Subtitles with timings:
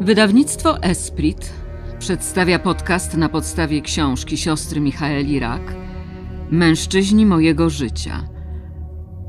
[0.00, 1.52] Wydawnictwo Esprit
[1.98, 5.74] przedstawia podcast na podstawie książki siostry Michaeli Rak
[6.50, 8.28] Mężczyźni mojego życia.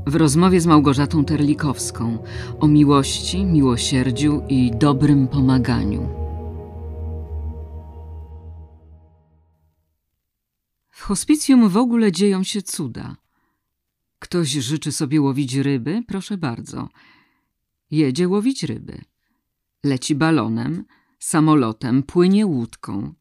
[0.06, 2.18] W rozmowie z Małgorzatą Terlikowską
[2.60, 6.08] o miłości, miłosierdziu i dobrym pomaganiu.
[10.90, 13.16] W hospicjum w ogóle dzieją się cuda.
[14.18, 16.88] Ktoś życzy sobie łowić ryby, proszę bardzo.
[17.90, 19.00] Jedzie łowić ryby.
[19.84, 20.84] Leci balonem,
[21.18, 23.14] samolotem, płynie łódką.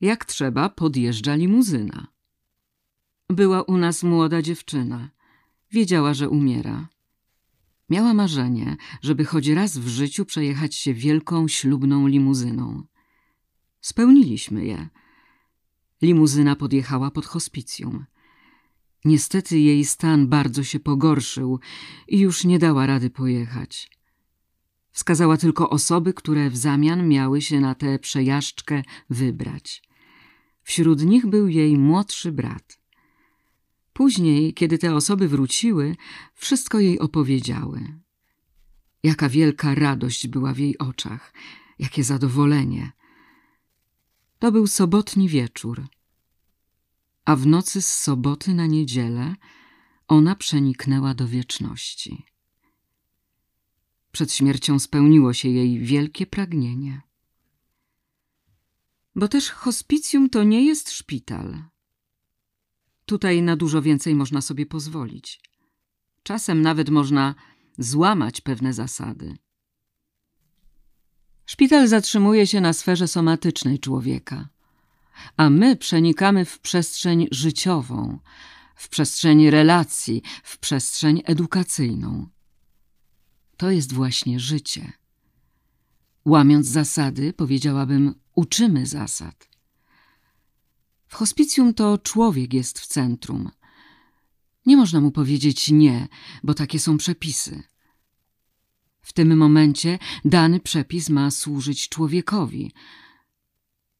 [0.00, 2.06] Jak trzeba, podjeżdża limuzyna.
[3.28, 5.10] Była u nas młoda dziewczyna.
[5.70, 6.88] Wiedziała, że umiera.
[7.90, 12.82] Miała marzenie, żeby choć raz w życiu przejechać się wielką, ślubną limuzyną.
[13.80, 14.88] Spełniliśmy je.
[16.02, 18.04] Limuzyna podjechała pod hospicjum.
[19.04, 21.60] Niestety jej stan bardzo się pogorszył
[22.08, 23.97] i już nie dała rady pojechać.
[24.98, 29.82] Wskazała tylko osoby, które w zamian miały się na tę przejażdżkę wybrać.
[30.62, 32.80] Wśród nich był jej młodszy brat.
[33.92, 35.96] Później, kiedy te osoby wróciły,
[36.34, 38.00] wszystko jej opowiedziały.
[39.02, 41.34] Jaka wielka radość była w jej oczach,
[41.78, 42.92] jakie zadowolenie.
[44.38, 45.86] To był sobotni wieczór,
[47.24, 49.34] a w nocy z soboty na niedzielę
[50.08, 52.24] ona przeniknęła do wieczności.
[54.12, 57.02] Przed śmiercią spełniło się jej wielkie pragnienie.
[59.14, 61.64] Bo też hospicjum to nie jest szpital.
[63.06, 65.40] Tutaj na dużo więcej można sobie pozwolić.
[66.22, 67.34] Czasem nawet można
[67.78, 69.36] złamać pewne zasady.
[71.46, 74.48] Szpital zatrzymuje się na sferze somatycznej człowieka,
[75.36, 78.18] a my przenikamy w przestrzeń życiową,
[78.76, 82.28] w przestrzeń relacji, w przestrzeń edukacyjną.
[83.58, 84.92] To jest właśnie życie.
[86.24, 89.48] Łamiąc zasady, powiedziałabym, uczymy zasad.
[91.06, 93.50] W hospicjum to człowiek jest w centrum.
[94.66, 96.08] Nie można mu powiedzieć nie,
[96.42, 97.62] bo takie są przepisy.
[99.00, 102.72] W tym momencie dany przepis ma służyć człowiekowi,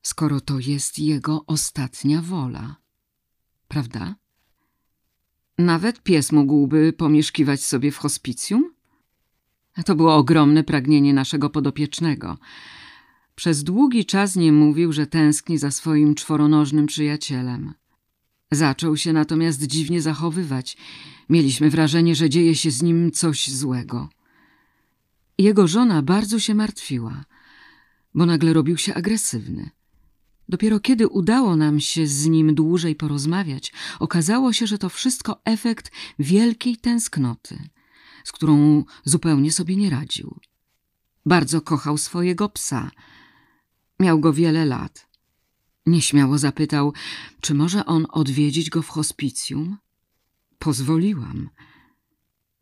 [0.02, 2.76] skoro to jest jego ostatnia wola.
[3.68, 4.14] Prawda?
[5.58, 8.77] Nawet pies mógłby pomieszkiwać sobie w hospicjum?
[9.84, 12.38] To było ogromne pragnienie naszego podopiecznego.
[13.34, 17.74] Przez długi czas nie mówił, że tęskni za swoim czworonożnym przyjacielem.
[18.50, 20.76] Zaczął się natomiast dziwnie zachowywać.
[21.28, 24.08] Mieliśmy wrażenie, że dzieje się z nim coś złego.
[25.38, 27.24] Jego żona bardzo się martwiła,
[28.14, 29.70] bo nagle robił się agresywny.
[30.48, 35.90] Dopiero kiedy udało nam się z nim dłużej porozmawiać, okazało się, że to wszystko efekt
[36.18, 37.58] wielkiej tęsknoty–
[38.28, 40.40] z którą zupełnie sobie nie radził.
[41.26, 42.90] Bardzo kochał swojego psa.
[44.00, 45.08] Miał go wiele lat.
[45.86, 46.92] Nieśmiało zapytał,
[47.40, 49.76] czy może on odwiedzić go w hospicjum?
[50.58, 51.50] Pozwoliłam.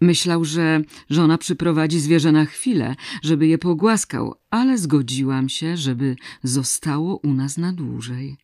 [0.00, 7.16] Myślał, że żona przyprowadzi zwierzę na chwilę, żeby je pogłaskał, ale zgodziłam się, żeby zostało
[7.16, 8.36] u nas na dłużej.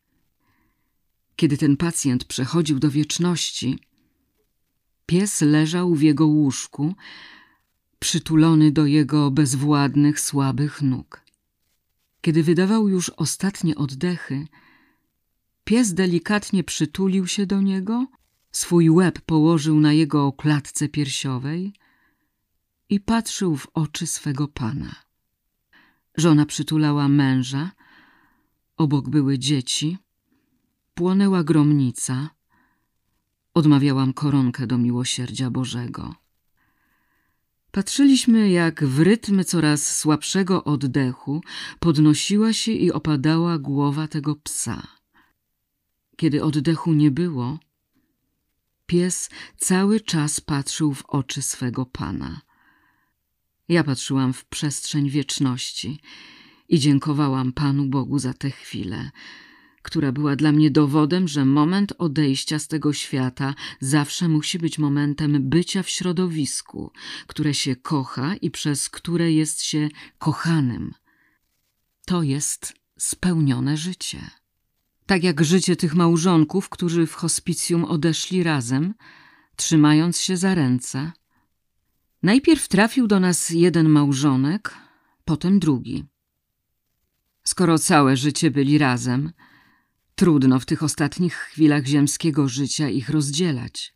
[1.37, 3.79] Kiedy ten pacjent przechodził do wieczności,
[5.07, 6.95] Pies leżał w jego łóżku,
[7.99, 11.23] przytulony do jego bezwładnych, słabych nóg.
[12.21, 14.47] Kiedy wydawał już ostatnie oddechy,
[15.65, 18.07] pies delikatnie przytulił się do niego,
[18.53, 21.73] swój łeb położył na jego klatce piersiowej
[22.89, 24.95] i patrzył w oczy swego pana.
[26.17, 27.71] Żona przytulała męża,
[28.77, 29.99] obok były dzieci,
[30.95, 32.29] płonęła gromnica–
[33.55, 36.15] Odmawiałam koronkę do miłosierdzia Bożego.
[37.71, 41.43] Patrzyliśmy, jak w rytm coraz słabszego oddechu
[41.79, 44.87] podnosiła się i opadała głowa tego psa.
[46.17, 47.59] Kiedy oddechu nie było,
[48.87, 52.41] pies cały czas patrzył w oczy swego pana.
[53.69, 56.01] Ja patrzyłam w przestrzeń wieczności
[56.69, 59.11] i dziękowałam Panu Bogu za tę chwilę,
[59.83, 65.49] która była dla mnie dowodem, że moment odejścia z tego świata zawsze musi być momentem
[65.51, 66.93] bycia w środowisku,
[67.27, 69.89] które się kocha i przez które jest się
[70.19, 70.95] kochanym.
[72.07, 74.31] To jest spełnione życie.
[75.07, 78.95] Tak jak życie tych małżonków, którzy w hospicjum odeszli razem,
[79.57, 81.13] trzymając się za ręce.
[82.23, 84.75] Najpierw trafił do nas jeden małżonek,
[85.25, 86.05] potem drugi.
[87.45, 89.33] Skoro całe życie byli razem,
[90.15, 93.95] Trudno w tych ostatnich chwilach ziemskiego życia ich rozdzielać.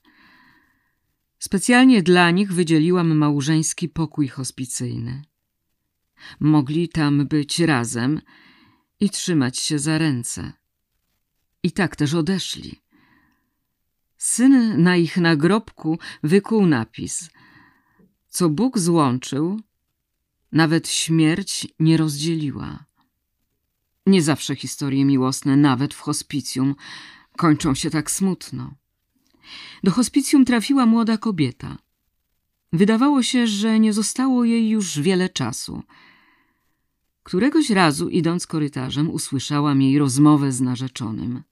[1.38, 5.22] Specjalnie dla nich wydzieliłam małżeński pokój hospicyjny.
[6.40, 8.20] Mogli tam być razem
[9.00, 10.52] i trzymać się za ręce.
[11.62, 12.80] I tak też odeszli.
[14.18, 17.30] Syn na ich nagrobku wykuł napis:
[18.28, 19.60] Co Bóg złączył,
[20.52, 22.85] nawet śmierć nie rozdzieliła.
[24.06, 26.74] Nie zawsze historie miłosne, nawet w hospicjum,
[27.36, 28.74] kończą się tak smutno.
[29.84, 31.78] Do hospicjum trafiła młoda kobieta.
[32.72, 35.82] Wydawało się, że nie zostało jej już wiele czasu.
[37.22, 41.42] Któregoś razu, idąc korytarzem, usłyszałam jej rozmowę z narzeczonym.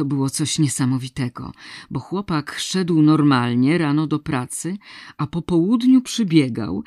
[0.00, 1.52] To było coś niesamowitego,
[1.90, 4.76] bo chłopak szedł normalnie rano do pracy,
[5.16, 6.84] a po południu przybiegał,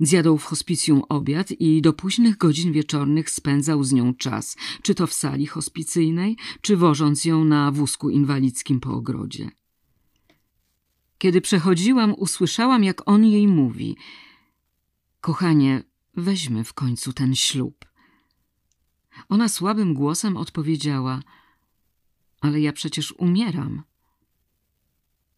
[0.00, 5.06] zjadał w hospicjum obiad i do późnych godzin wieczornych spędzał z nią czas, czy to
[5.06, 9.50] w sali hospicyjnej, czy wożąc ją na wózku inwalidzkim po ogrodzie.
[11.18, 13.96] Kiedy przechodziłam, usłyszałam, jak on jej mówi:
[15.20, 15.82] Kochanie,
[16.16, 17.84] weźmy w końcu ten ślub.
[19.28, 21.20] Ona słabym głosem odpowiedziała:
[22.40, 23.82] Ale ja przecież umieram.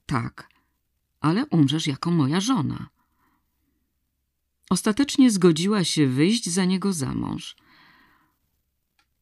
[0.06, 0.48] Tak,
[1.20, 2.88] ale umrzesz jako moja żona.
[4.70, 7.56] Ostatecznie zgodziła się wyjść za niego za mąż.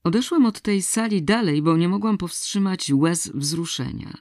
[0.05, 4.19] Odeszłam od tej sali dalej, bo nie mogłam powstrzymać łez wzruszenia.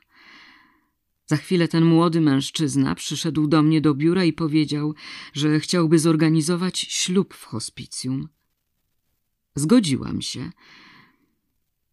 [1.26, 4.94] Za chwilę ten młody mężczyzna przyszedł do mnie do biura i powiedział,
[5.34, 8.30] że chciałby zorganizować ślub w hospicjum.
[9.56, 10.52] Zgodziłam się.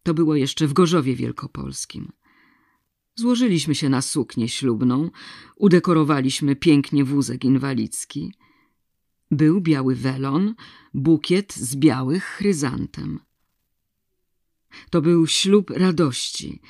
[0.03, 2.11] To było jeszcze w Gorzowie Wielkopolskim.
[3.15, 5.09] Złożyliśmy się na suknię ślubną,
[5.55, 8.33] udekorowaliśmy pięknie wózek inwalidzki.
[9.31, 10.55] Był biały welon,
[10.93, 13.19] bukiet z białych chryzantem.
[14.89, 16.61] To był ślub radości,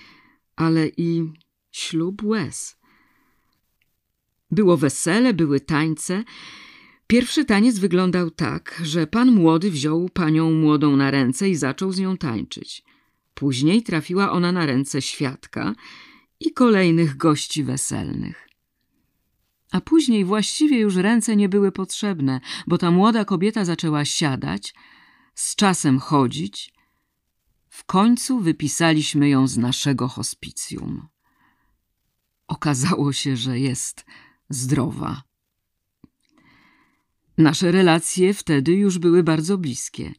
[0.56, 1.32] ale i
[1.72, 2.78] ślub łez.
[4.52, 6.24] Było wesele, były tańce.
[7.08, 12.00] Pierwszy taniec wyglądał tak, że pan młody wziął panią młodą na ręce i zaczął z
[12.00, 12.84] nią tańczyć.
[13.34, 15.76] Później trafiła ona na ręce świadka
[16.40, 18.48] i kolejnych gości weselnych.
[19.72, 24.74] A później właściwie już ręce nie były potrzebne, bo ta młoda kobieta zaczęła siadać,
[25.36, 26.74] z czasem chodzić.
[27.70, 31.08] W końcu wypisaliśmy ją z naszego hospicjum.
[32.48, 34.06] Okazało się, że jest
[34.50, 35.24] zdrowa.
[37.38, 40.14] Nasze relacje wtedy już były bardzo bliskie.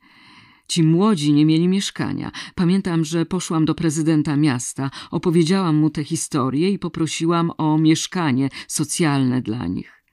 [0.68, 2.32] Ci młodzi nie mieli mieszkania.
[2.54, 9.42] Pamiętam, że poszłam do prezydenta miasta, opowiedziałam mu tę historię i poprosiłam o mieszkanie socjalne
[9.42, 10.04] dla nich.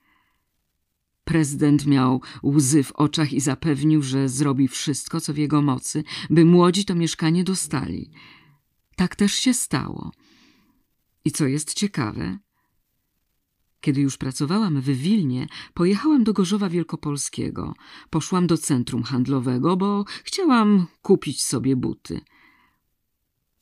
[1.24, 6.45] Prezydent miał łzy w oczach i zapewnił, że zrobi wszystko, co w jego mocy, by
[6.45, 8.12] młodzi to mieszkanie dostali.
[8.95, 10.12] Tak też się stało.
[11.25, 12.38] I co jest ciekawe,
[13.81, 17.74] kiedy już pracowałam w Wilnie, pojechałam do Gorzowa Wielkopolskiego.
[18.10, 22.22] Poszłam do centrum handlowego, bo chciałam kupić sobie buty.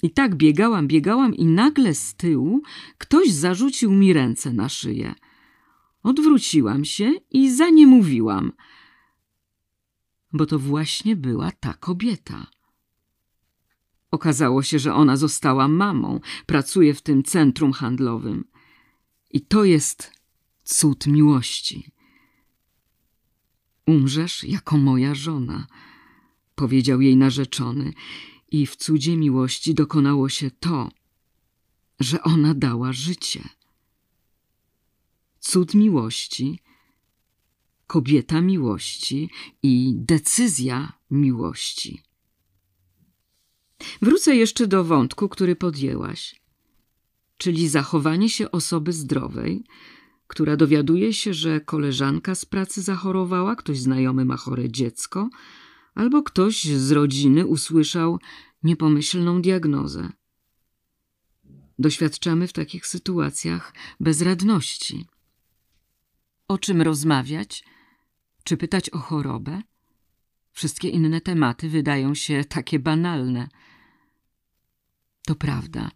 [0.03, 2.61] I tak biegałam, biegałam i nagle z tyłu
[2.97, 5.15] ktoś zarzucił mi ręce na szyję.
[6.03, 8.51] Odwróciłam się i za nie mówiłam,
[10.33, 12.47] bo to właśnie była ta kobieta.
[14.11, 18.45] Okazało się, że ona została mamą, pracuje w tym centrum handlowym.
[19.31, 20.11] I to jest
[20.63, 21.91] cud miłości.
[23.85, 25.67] Umrzesz jako moja żona,
[26.55, 27.93] powiedział jej narzeczony,
[28.51, 30.91] i w cudzie miłości dokonało się to,
[31.99, 33.49] że ona dała życie.
[35.39, 36.59] Cud miłości,
[37.87, 39.29] kobieta miłości
[39.63, 42.03] i decyzja miłości.
[44.01, 46.38] Wrócę jeszcze do wątku, który podjęłaś,
[47.39, 49.63] czyli zachowanie się osoby zdrowej,
[50.27, 55.29] która dowiaduje się, że koleżanka z pracy zachorowała, ktoś znajomy ma chore dziecko,
[55.95, 58.19] albo ktoś z rodziny usłyszał
[58.63, 60.09] niepomyślną diagnozę.
[61.79, 65.07] Doświadczamy w takich sytuacjach bezradności.
[66.47, 67.63] O czym rozmawiać?
[68.43, 69.61] Czy pytać o chorobę?
[70.51, 73.47] Wszystkie inne tematy wydają się takie banalne.
[75.25, 75.91] To prawda.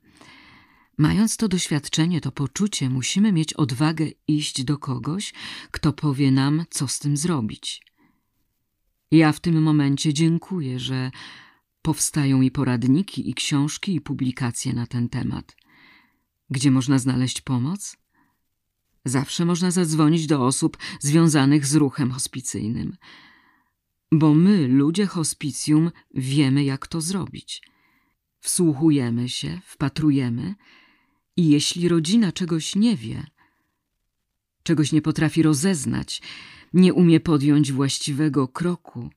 [0.97, 5.33] Mając to doświadczenie, to poczucie, musimy mieć odwagę iść do kogoś,
[5.71, 7.81] kto powie nam, co z tym zrobić.
[9.11, 11.11] Ja w tym momencie dziękuję, że
[11.81, 15.55] powstają i poradniki, i książki, i publikacje na ten temat.
[16.49, 17.97] Gdzie można znaleźć pomoc?
[19.05, 22.97] Zawsze można zadzwonić do osób związanych z ruchem hospicyjnym.
[24.11, 27.61] Bo my, ludzie hospicjum, wiemy, jak to zrobić–
[28.43, 30.55] Wsłuchujemy się, wpatrujemy
[31.37, 33.27] i jeśli rodzina czegoś nie wie,
[34.63, 36.21] czegoś nie potrafi rozeznać,
[36.73, 39.09] nie umie podjąć właściwego kroku,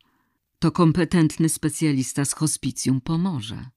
[0.58, 3.70] to kompetentny specjalista z hospicjum pomoże.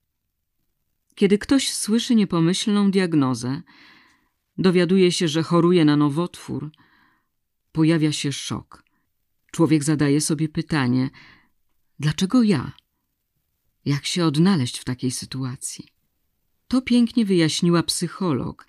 [1.16, 3.62] Kiedy ktoś słyszy niepomyślną diagnozę,
[4.58, 6.72] dowiaduje się, że choruje na nowotwór,
[7.72, 8.84] pojawia się szok.
[9.52, 11.10] Człowiek zadaje sobie pytanie:
[12.00, 12.72] dlaczego ja?
[13.86, 15.99] Jak się odnaleźć w takiej sytuacji?
[16.70, 18.68] To pięknie wyjaśniła psycholog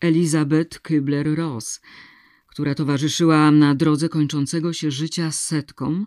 [0.00, 1.80] Elizabeth Kübler-Ross,
[2.46, 6.06] która towarzyszyła na drodze kończącego się życia setkom,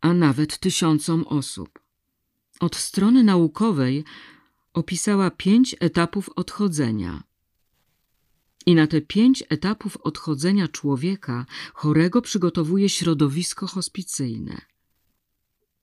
[0.00, 1.78] a nawet tysiącom osób.
[2.60, 4.04] Od strony naukowej
[4.72, 7.22] opisała pięć etapów odchodzenia.
[8.66, 14.60] I na te pięć etapów odchodzenia człowieka chorego przygotowuje środowisko hospicyjne.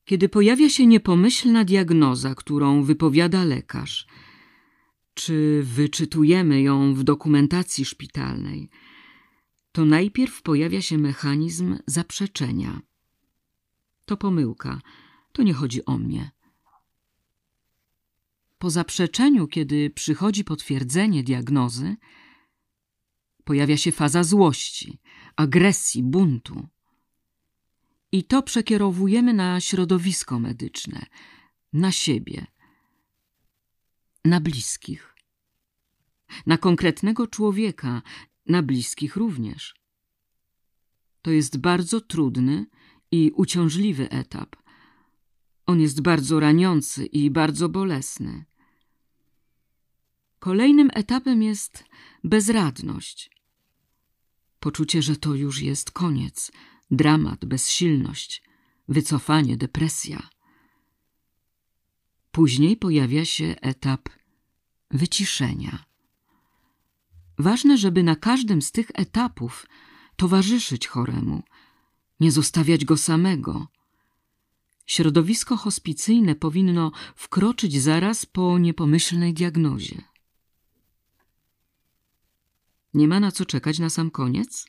[0.06, 4.08] Kiedy pojawia się niepomyślna diagnoza, którą wypowiada lekarz,
[5.14, 8.70] czy wyczytujemy ją w dokumentacji szpitalnej,
[9.72, 12.82] to najpierw pojawia się mechanizm zaprzeczenia.
[14.06, 14.82] To pomyłka,
[15.32, 16.32] to nie chodzi o mnie.
[18.58, 21.96] Po zaprzeczeniu, kiedy przychodzi potwierdzenie diagnozy,
[23.44, 25.00] pojawia się faza złości,
[25.36, 26.68] agresji, buntu.
[28.12, 31.06] I to przekierowujemy na środowisko medyczne,
[31.74, 32.46] na siebie,
[34.26, 35.16] na bliskich,
[36.46, 38.02] na konkretnego człowieka,
[38.46, 39.76] na bliskich również.
[41.22, 42.66] To jest bardzo trudny
[43.12, 44.56] i uciążliwy etap.
[45.66, 48.46] On jest bardzo raniący i bardzo bolesny.
[50.40, 51.86] Kolejnym etapem jest
[52.24, 53.32] bezradność.
[54.60, 56.52] Poczucie, że to już jest koniec,
[56.92, 58.44] dramat, bezsilność,
[58.88, 60.30] wycofanie, depresja.
[62.34, 64.10] Później pojawia się etap
[64.92, 65.86] wyciszenia.
[67.38, 69.68] Ważne, żeby na każdym z tych etapów
[70.16, 71.44] towarzyszyć choremu,
[72.20, 73.68] nie zostawiać go samego.
[74.86, 80.02] Środowisko hospicyjne powinno wkroczyć zaraz po niepomyślnej diagnozie.
[82.94, 84.68] Nie ma na co czekać na sam koniec?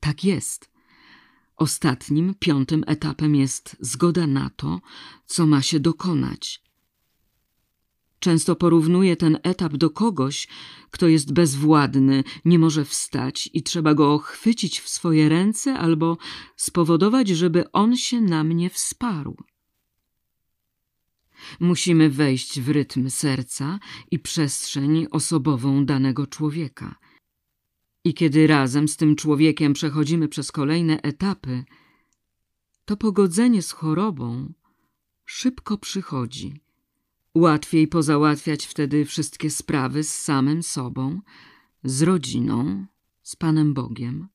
[0.00, 0.73] Tak jest.
[1.56, 4.80] Ostatnim, piątym etapem jest zgoda na to,
[5.26, 6.64] co ma się dokonać.
[8.18, 10.48] Często porównuje ten etap do kogoś,
[10.90, 16.18] kto jest bezwładny, nie może wstać i trzeba go chwycić w swoje ręce albo
[16.56, 19.36] spowodować, żeby on się na mnie wsparł.
[21.60, 23.78] Musimy wejść w rytm serca
[24.10, 26.94] i przestrzeń osobową danego człowieka.
[28.04, 31.64] I kiedy razem z tym człowiekiem przechodzimy przez kolejne etapy,
[32.84, 34.52] to pogodzenie z chorobą
[35.24, 36.60] szybko przychodzi.
[37.34, 41.20] Łatwiej pozałatwiać wtedy wszystkie sprawy z samym sobą,
[41.84, 42.86] z rodziną,
[43.22, 44.28] z Panem Bogiem.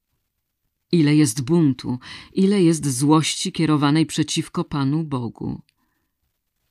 [0.92, 2.00] Ile jest buntu,
[2.34, 5.62] ile jest złości kierowanej przeciwko Panu Bogu.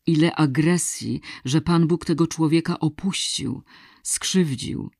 [0.07, 3.63] Ile agresji, że Pan Bóg tego człowieka opuścił,
[4.03, 4.91] skrzywdził.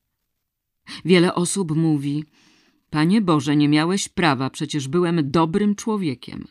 [1.05, 2.25] Wiele osób mówi:
[2.89, 6.47] Panie Boże, nie miałeś prawa, przecież byłem dobrym człowiekiem.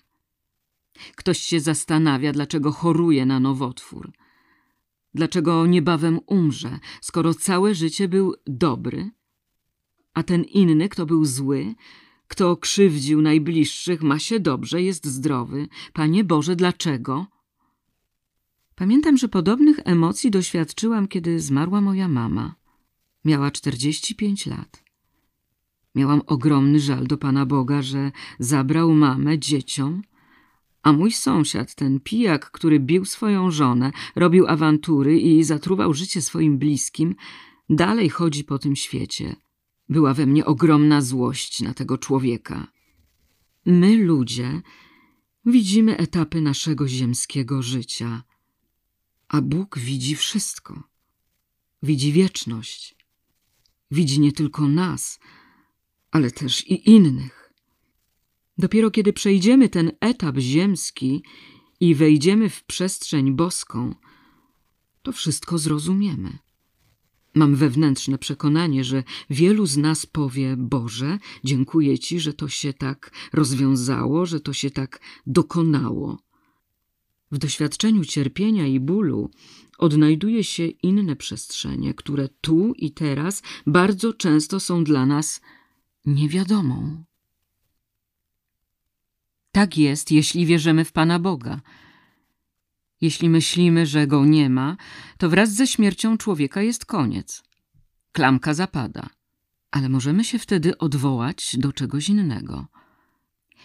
[1.16, 4.12] Ktoś się zastanawia, dlaczego choruje na nowotwór.
[5.14, 9.11] Dlaczego niebawem umrze, skoro całe życie był dobry?
[10.14, 11.75] A ten inny, kto był zły,
[12.28, 15.68] kto krzywdził najbliższych, ma się dobrze, jest zdrowy.
[15.92, 17.26] Panie Boże, dlaczego?
[18.75, 22.54] Pamiętam, że podobnych emocji doświadczyłam, kiedy zmarła moja mama.
[23.25, 24.84] Miała 45 lat.
[25.94, 30.02] Miałam ogromny żal do Pana Boga, że zabrał mamę dzieciom,
[30.82, 36.58] a mój sąsiad, ten pijak, który bił swoją żonę, robił awantury i zatruwał życie swoim
[36.58, 37.14] bliskim,
[37.70, 39.37] dalej chodzi po tym świecie.
[39.88, 42.66] Była we mnie ogromna złość na tego człowieka.
[43.66, 44.62] My, ludzie,
[45.44, 48.22] widzimy etapy naszego ziemskiego życia,
[49.28, 50.82] a Bóg widzi wszystko.
[51.82, 52.98] Widzi wieczność.
[53.90, 55.18] Widzi nie tylko nas,
[56.11, 57.52] ale też i innych.
[58.59, 61.23] Dopiero kiedy przejdziemy ten etap ziemski
[61.80, 63.95] i wejdziemy w przestrzeń boską,
[65.02, 66.38] to wszystko zrozumiemy.
[67.35, 73.11] Mam wewnętrzne przekonanie, że wielu z nas powie: Boże, dziękuję Ci, że to się tak
[73.33, 76.27] rozwiązało, że to się tak dokonało.
[77.30, 79.30] W doświadczeniu cierpienia i bólu
[79.78, 85.40] odnajduje się inne przestrzenie, które tu i teraz bardzo często są dla nas
[86.06, 87.04] niewiadomą.
[89.52, 91.61] Tak jest, jeśli wierzymy w Pana Boga.
[93.00, 94.76] Jeśli myślimy, że Go nie ma,
[95.18, 97.42] to wraz ze śmiercią człowieka jest koniec.
[98.12, 99.11] Klamka zapada.
[99.70, 102.66] Ale możemy się wtedy odwołać do czegoś innego.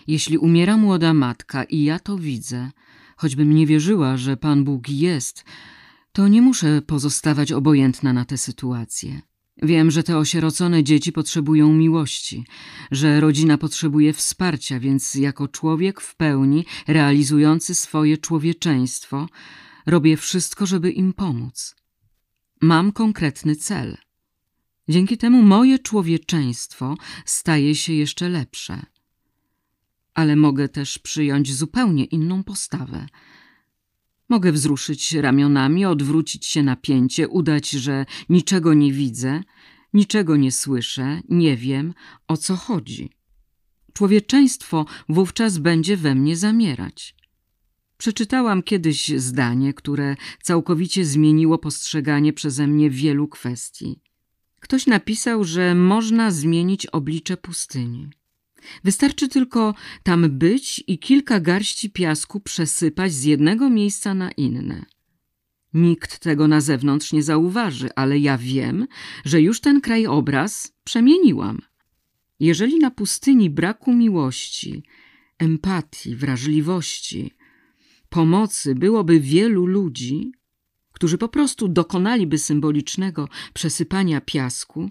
[0.07, 2.71] Jeśli umiera młoda matka i ja to widzę,
[3.23, 5.45] choćbym nie wierzyła, że Pan Bóg jest,
[6.11, 9.21] to nie muszę pozostawać obojętna na tę sytuację.
[9.61, 12.45] Wiem, że te osierocone dzieci potrzebują miłości,
[12.91, 19.27] że rodzina potrzebuje wsparcia, więc jako człowiek w pełni realizujący swoje człowieczeństwo,
[19.85, 21.75] robię wszystko, żeby im pomóc.
[22.61, 23.97] Mam konkretny cel.
[24.89, 28.92] Dzięki temu moje człowieczeństwo staje się jeszcze lepsze.
[30.13, 33.07] Ale mogę też przyjąć zupełnie inną postawę.
[34.29, 39.41] Mogę wzruszyć ramionami, odwrócić się na pięcie, udać, że niczego nie widzę,
[39.93, 41.93] niczego nie słyszę, nie wiem,
[42.27, 43.09] o co chodzi.
[43.93, 47.15] Człowieczeństwo wówczas będzie we mnie zamierać.
[47.97, 54.01] Przeczytałam kiedyś zdanie, które całkowicie zmieniło postrzeganie przeze mnie wielu kwestii.
[54.59, 58.09] Ktoś napisał, że można zmienić oblicze pustyni.
[58.83, 64.85] Wystarczy tylko tam być i kilka garści piasku przesypać z jednego miejsca na inne.
[65.73, 68.87] Nikt tego na zewnątrz nie zauważy, ale ja wiem,
[69.25, 71.61] że już ten krajobraz przemieniłam.
[72.39, 74.83] Jeżeli na pustyni braku miłości,
[75.39, 77.33] empatii, wrażliwości,
[78.09, 80.31] pomocy byłoby wielu ludzi,
[80.91, 84.89] którzy po prostu dokonaliby symbolicznego przesypania piasku,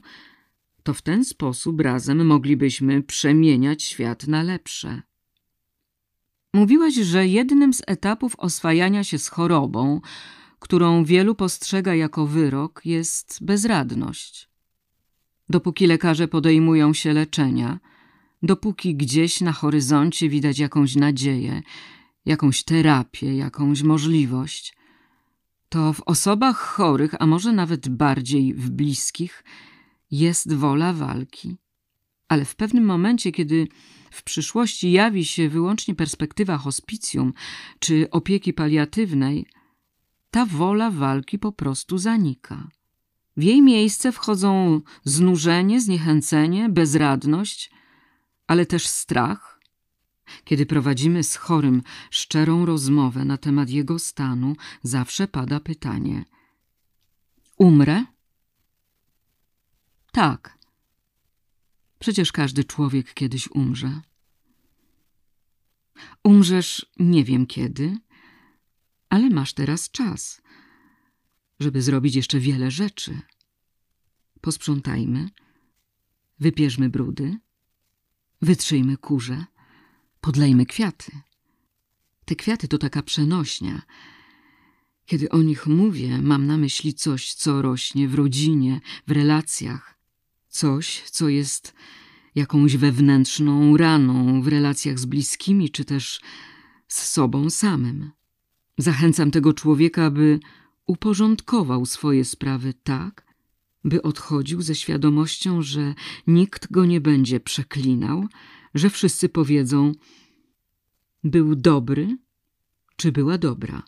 [0.83, 5.03] to w ten sposób razem moglibyśmy przemieniać świat na lepsze.
[6.55, 10.01] Mówiłaś, że jednym z etapów oswajania się z chorobą,
[10.59, 14.49] którą wielu postrzega jako wyrok, jest bezradność.
[15.49, 17.79] Dopóki lekarze podejmują się leczenia,
[18.43, 21.62] dopóki gdzieś na horyzoncie widać jakąś nadzieję,
[22.25, 24.77] jakąś terapię, jakąś możliwość,
[25.69, 29.45] to w osobach chorych, a może nawet bardziej w bliskich,
[30.12, 31.57] jest wola walki.
[32.28, 33.69] Ale w pewnym momencie, kiedy
[34.11, 37.33] w przyszłości jawi się wyłącznie perspektywa hospicjum
[37.78, 39.47] czy opieki paliatywnej,
[40.31, 42.68] ta wola walki po prostu zanika.
[43.37, 47.70] W jej miejsce wchodzą znużenie, zniechęcenie, bezradność,
[48.46, 49.61] ale też strach.
[50.44, 56.25] Kiedy prowadzimy z chorym szczerą rozmowę na temat jego stanu, zawsze pada pytanie:
[57.59, 58.05] Umrę?
[60.12, 60.59] Tak.
[61.98, 64.01] Przecież każdy człowiek kiedyś umrze.
[66.25, 67.96] Umrzesz nie wiem kiedy,
[69.09, 70.42] ale masz teraz czas,
[71.61, 73.20] żeby zrobić jeszcze wiele rzeczy.
[74.40, 75.31] Posprzątajmy,
[76.38, 77.37] wypierzmy brudy,
[78.42, 79.44] wytrzyjmy kurze,
[80.20, 81.12] podlejmy kwiaty.
[82.25, 83.83] Te kwiaty to taka przenośnia.
[85.07, 89.91] Kiedy o nich mówię, mam na myśli coś, co rośnie w rodzinie, w relacjach,
[90.53, 91.75] coś, co jest
[92.35, 96.21] jakąś wewnętrzną raną w relacjach z bliskimi, czy też
[96.88, 98.11] z sobą samym.
[98.79, 100.41] Zachęcam tego człowieka, by
[100.87, 103.35] uporządkował swoje sprawy tak,
[103.85, 105.95] by odchodził ze świadomością, że
[106.27, 108.27] nikt go nie będzie przeklinał,
[108.75, 109.93] że wszyscy powiedzą:
[111.25, 112.19] Był dobry,
[112.97, 113.83] czy była dobra.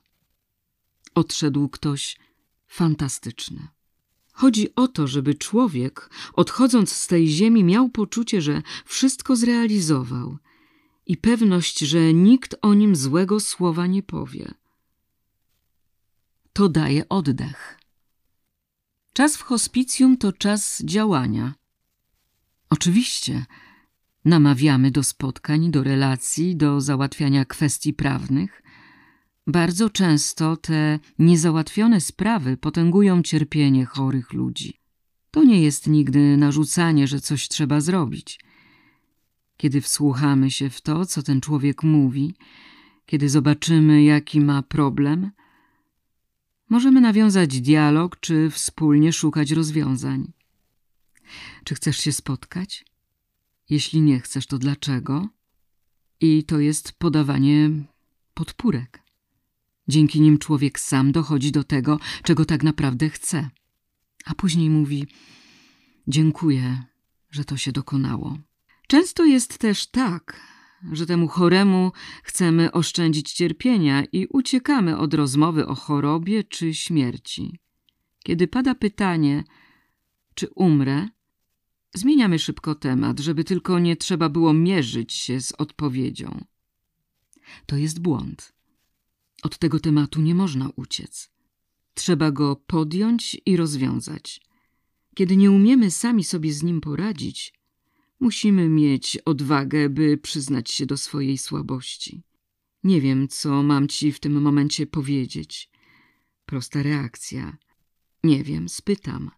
[1.14, 2.18] Odszedł ktoś
[2.66, 3.73] fantastyczny.
[4.37, 10.38] Chodzi o to, żeby człowiek, odchodząc z tej ziemi, miał poczucie, że wszystko zrealizował
[11.07, 14.55] i pewność, że nikt o nim złego słowa nie powie.
[16.53, 17.79] To daje oddech.
[19.12, 21.55] Czas w hospicjum to czas działania.
[22.70, 23.47] Oczywiście
[24.25, 28.62] namawiamy do spotkań, do relacji, do załatwiania kwestii prawnych,
[29.46, 34.80] bardzo często te niezałatwione sprawy potęgują cierpienie chorych ludzi.
[35.30, 38.40] To nie jest nigdy narzucanie, że coś trzeba zrobić.
[39.57, 42.35] Kiedy wsłuchamy się w to, co ten człowiek mówi,
[43.07, 45.30] kiedy zobaczymy, jaki ma problem,
[46.68, 50.33] możemy nawiązać dialog czy wspólnie szukać rozwiązań.
[51.64, 52.85] Czy chcesz się spotkać?
[53.70, 55.28] Jeśli nie chcesz, to dlaczego?
[56.20, 57.70] I to jest podawanie
[58.35, 59.03] podpórek.
[59.88, 63.51] Dzięki nim człowiek sam dochodzi do tego, czego tak naprawdę chce.
[64.25, 65.07] A później mówi:
[66.09, 66.83] Dziękuję,
[67.31, 68.38] że to się dokonało.
[68.87, 70.40] Często jest też tak,
[70.92, 71.92] że temu choremu
[72.23, 77.59] chcemy oszczędzić cierpienia i uciekamy od rozmowy o chorobie czy śmierci.
[78.23, 79.44] Kiedy pada pytanie,
[80.35, 81.09] czy umrę,
[81.94, 86.44] zmieniamy szybko temat, żeby tylko nie trzeba było mierzyć się z odpowiedzią.
[87.66, 88.53] To jest błąd.
[89.44, 91.30] Od tego tematu nie można uciec.
[91.94, 94.40] Trzeba go podjąć i rozwiązać.
[95.14, 97.54] Kiedy nie umiemy sami sobie z nim poradzić,
[98.20, 102.22] Musimy mieć odwagę, by przyznać się do swojej słabości.
[102.85, 105.70] Nie wiem, co mam ci w tym momencie powiedzieć.
[106.46, 107.57] Prosta reakcja.
[108.24, 109.30] Nie wiem, spytam.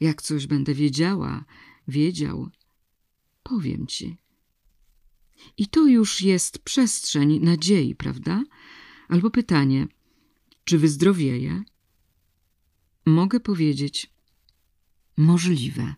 [0.00, 1.44] Jak coś będę wiedziała,
[1.88, 2.50] wiedział,
[3.42, 4.16] powiem ci.
[5.56, 8.44] I to już jest przestrzeń nadziei, prawda?
[9.12, 9.86] Albo pytanie,
[10.64, 11.62] czy wyzdrowieję?
[13.06, 14.12] Mogę powiedzieć,
[15.16, 15.94] możliwe.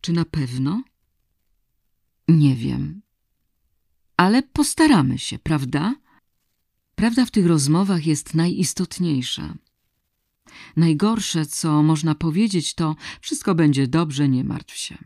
[0.00, 0.82] Czy na pewno?
[2.28, 3.02] Nie wiem.
[4.16, 5.94] Ale postaramy się, prawda?
[6.94, 9.54] Prawda w tych rozmowach jest najistotniejsza.
[10.76, 14.98] Najgorsze, co można powiedzieć, to wszystko będzie dobrze, nie martw się.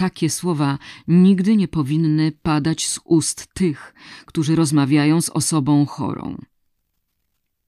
[0.00, 3.94] Takie słowa nigdy nie powinny padać z ust tych,
[4.26, 6.44] którzy rozmawiają z osobą chorą.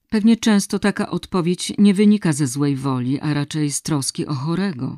[0.09, 4.97] Pewnie często taka odpowiedź nie wynika ze złej woli, a raczej z troski o chorego.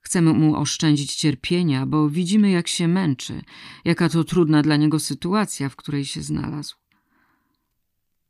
[0.00, 3.42] Chcemy mu oszczędzić cierpienia, bo widzimy, jak się męczy,
[3.84, 6.76] jaka to trudna dla niego sytuacja, w której się znalazł.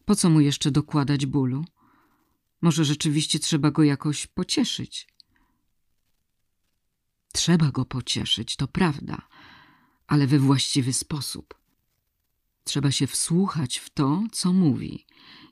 [0.04, 1.64] Po co mu jeszcze dokładać bólu?
[2.60, 5.17] Może rzeczywiście trzeba go jakoś pocieszyć.
[7.32, 9.22] Trzeba go pocieszyć, to prawda,
[10.06, 11.54] ale we właściwy sposób.
[12.64, 15.06] Trzeba się wsłuchać w to, co mówi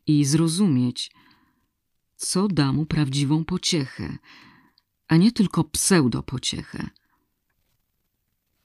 [0.06, 1.10] i zrozumieć,
[2.16, 4.18] co da mu prawdziwą pociechę,
[5.08, 6.90] a nie tylko pseudopociechę.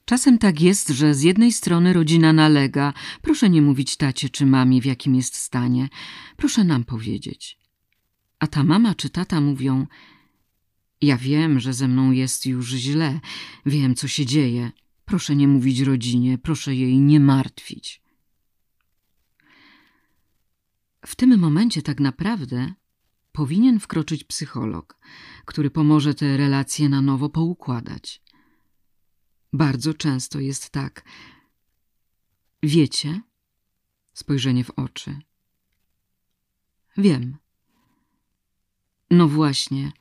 [0.05, 4.81] Czasem tak jest, że z jednej strony rodzina nalega, proszę nie mówić tacie czy mamie,
[4.81, 5.89] w jakim jest stanie,
[6.37, 7.57] proszę nam powiedzieć.
[8.39, 9.87] A ta mama czy tata mówią,
[11.01, 13.19] ja wiem, że ze mną jest już źle,
[13.65, 14.71] wiem, co się dzieje.
[15.05, 18.01] Proszę nie mówić rodzinie, proszę jej nie martwić.
[21.05, 22.73] W tym momencie tak naprawdę
[23.31, 24.99] powinien wkroczyć psycholog,
[25.45, 28.21] który pomoże te relacje na nowo poukładać.
[29.53, 31.05] Bardzo często jest tak.
[32.63, 33.21] Wiecie?
[34.13, 35.19] Spojrzenie w oczy.
[36.97, 37.37] Wiem.
[39.11, 39.91] No właśnie.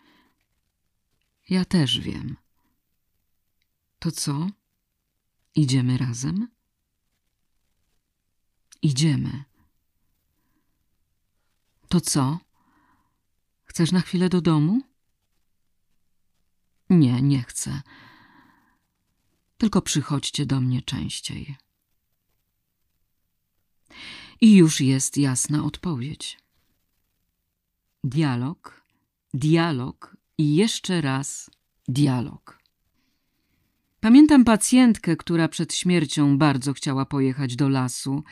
[1.50, 2.36] Ja też wiem.
[3.98, 4.46] To co?
[5.54, 6.48] Idziemy razem?
[8.82, 9.44] Idziemy.
[11.88, 12.38] To co?
[13.64, 14.80] Chcesz na chwilę do domu?
[16.90, 17.82] Nie, nie chcę.
[19.58, 21.56] Tylko przychodźcie do mnie częściej.
[24.40, 26.38] I już jest jasna odpowiedź.
[28.04, 28.84] Dialog,
[29.34, 31.50] dialog i jeszcze raz
[31.88, 32.58] dialog.
[34.00, 38.22] Pamiętam pacjentkę, która przed śmiercią bardzo chciała pojechać do lasu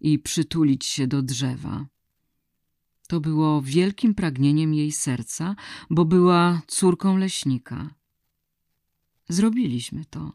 [0.00, 1.86] i przytulić się do drzewa.
[3.08, 5.56] To było wielkim pragnieniem jej serca,
[5.90, 7.94] bo była córką leśnika.
[9.28, 10.32] Zrobiliśmy to.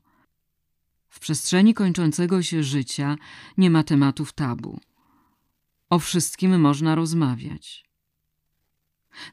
[1.10, 3.18] W przestrzeni kończącego się życia
[3.58, 4.80] nie ma tematów tabu.
[5.90, 7.89] O wszystkim można rozmawiać.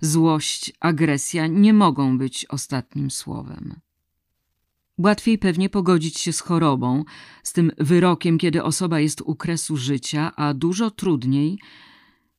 [0.00, 3.80] Złość, agresja nie mogą być ostatnim słowem.
[4.98, 7.04] Łatwiej pewnie pogodzić się z chorobą,
[7.42, 11.58] z tym wyrokiem, kiedy osoba jest u kresu życia, a dużo trudniej,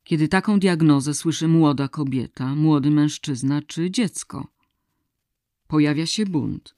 [0.04, 4.48] kiedy taką diagnozę słyszy młoda kobieta, młody mężczyzna czy dziecko.
[5.68, 6.76] Pojawia się bunt.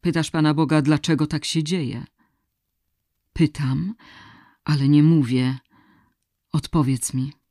[0.00, 2.04] Pytasz Pana Boga, dlaczego tak się dzieje?
[3.32, 3.94] Pytam,
[4.64, 5.58] ale nie mówię.
[6.52, 7.41] Odpowiedz mi.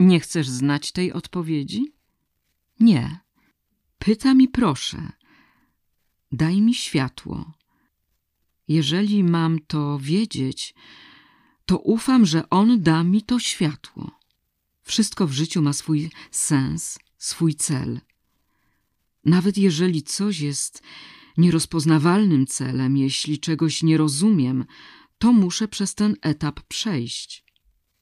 [0.00, 1.92] Nie chcesz znać tej odpowiedzi?
[2.80, 3.20] Nie.
[3.98, 5.12] Pytam i proszę.
[6.32, 7.52] Daj mi światło.
[8.68, 10.74] Jeżeli mam to wiedzieć,
[11.66, 14.10] to ufam, że On da mi to światło.
[14.82, 18.00] Wszystko w życiu ma swój sens, swój cel.
[19.24, 20.82] Nawet jeżeli coś jest
[21.36, 24.64] nierozpoznawalnym celem, jeśli czegoś nie rozumiem,
[25.18, 27.47] to muszę przez ten etap przejść.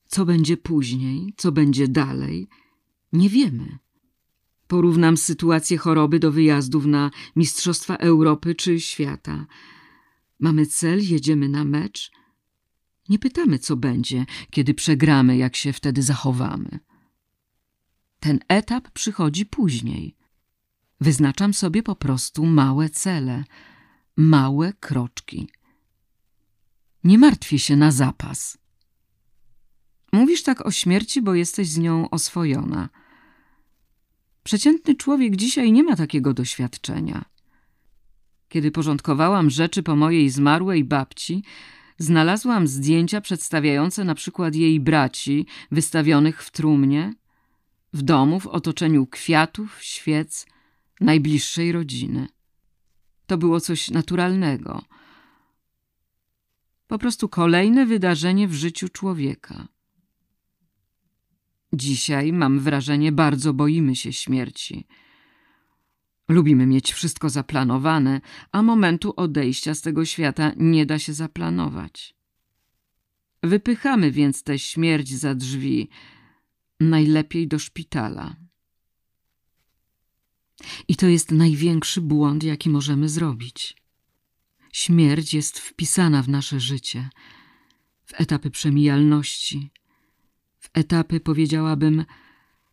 [0.06, 2.48] Co będzie później, co będzie dalej,
[3.12, 3.78] nie wiemy.
[4.66, 9.46] Porównam sytuację choroby do wyjazdów na Mistrzostwa Europy czy świata.
[10.40, 12.12] Mamy cel, jedziemy na mecz.
[13.08, 16.78] Nie pytamy, co będzie, kiedy przegramy, jak się wtedy zachowamy.
[18.20, 20.16] Ten etap przychodzi później.
[21.00, 23.44] Wyznaczam sobie po prostu małe cele,
[24.16, 25.48] małe kroczki.
[27.04, 28.58] Nie martwię się na zapas.
[30.12, 32.88] Mówisz tak o śmierci, bo jesteś z nią oswojona.
[34.42, 37.24] Przeciętny człowiek dzisiaj nie ma takiego doświadczenia.
[38.48, 41.42] Kiedy porządkowałam rzeczy po mojej zmarłej babci,
[41.98, 47.14] znalazłam zdjęcia przedstawiające na przykład jej braci wystawionych w trumnie,
[47.92, 50.46] w domu w otoczeniu kwiatów, świec,
[51.00, 52.28] najbliższej rodziny.
[53.26, 54.82] To było coś naturalnego.
[56.86, 59.68] Po prostu kolejne wydarzenie w życiu człowieka.
[61.76, 64.86] Dzisiaj, mam wrażenie, bardzo boimy się śmierci.
[66.28, 68.20] Lubimy mieć wszystko zaplanowane,
[68.52, 72.14] a momentu odejścia z tego świata nie da się zaplanować.
[73.42, 75.88] Wypychamy więc tę śmierć za drzwi,
[76.80, 78.36] najlepiej do szpitala.
[80.88, 83.76] I to jest największy błąd, jaki możemy zrobić.
[84.72, 87.08] Śmierć jest wpisana w nasze życie,
[88.04, 89.70] w etapy przemijalności,
[90.76, 92.04] etapy, powiedziałabym,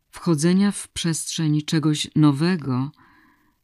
[0.09, 2.91] wchodzenia w przestrzeń czegoś nowego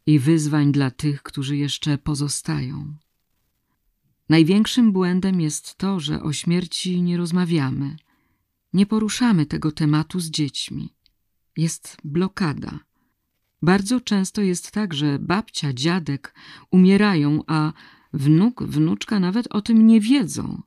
[0.06, 2.94] i wyzwań dla tych, którzy jeszcze pozostają.
[4.30, 7.96] Największym błędem jest to, że o śmierci nie rozmawiamy,
[8.74, 10.94] nie poruszamy tego tematu z dziećmi.
[11.58, 12.80] Jest blokada.
[13.62, 16.36] Bardzo często jest tak, że babcia, dziadek
[16.72, 17.74] umierają, a
[18.14, 20.62] wnuk, wnuczka nawet o tym nie wiedzą.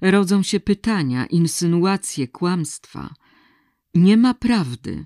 [0.00, 3.14] Rodzą się pytania, insynuacje, kłamstwa.
[3.94, 5.04] Nie ma prawdy.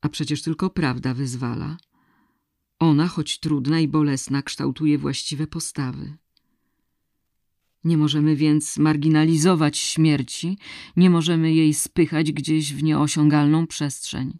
[0.00, 1.76] A przecież tylko prawda wyzwala.
[2.78, 6.16] Ona, choć trudna i bolesna, kształtuje właściwe postawy.
[7.84, 10.58] Nie możemy więc marginalizować śmierci,
[10.96, 14.38] nie możemy jej spychać gdzieś w nieosiągalną przestrzeń.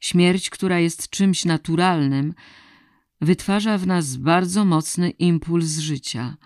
[0.00, 2.34] Śmierć, która jest czymś naturalnym,
[3.20, 6.36] wytwarza w nas bardzo mocny impuls życia.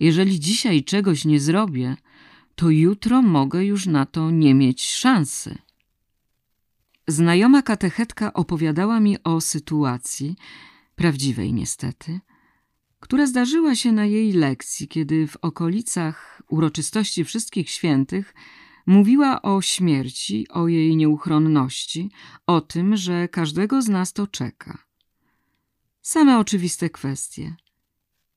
[0.00, 1.96] Jeżeli dzisiaj czegoś nie zrobię,
[2.54, 5.58] to jutro mogę już na to nie mieć szansy.
[7.08, 10.36] Znajoma katechetka opowiadała mi o sytuacji,
[10.96, 12.20] prawdziwej niestety,
[13.00, 18.34] która zdarzyła się na jej lekcji, kiedy w okolicach uroczystości Wszystkich Świętych
[18.86, 22.10] mówiła o śmierci, o jej nieuchronności,
[22.46, 24.78] o tym, że każdego z nas to czeka.
[26.02, 27.56] Same oczywiste kwestie.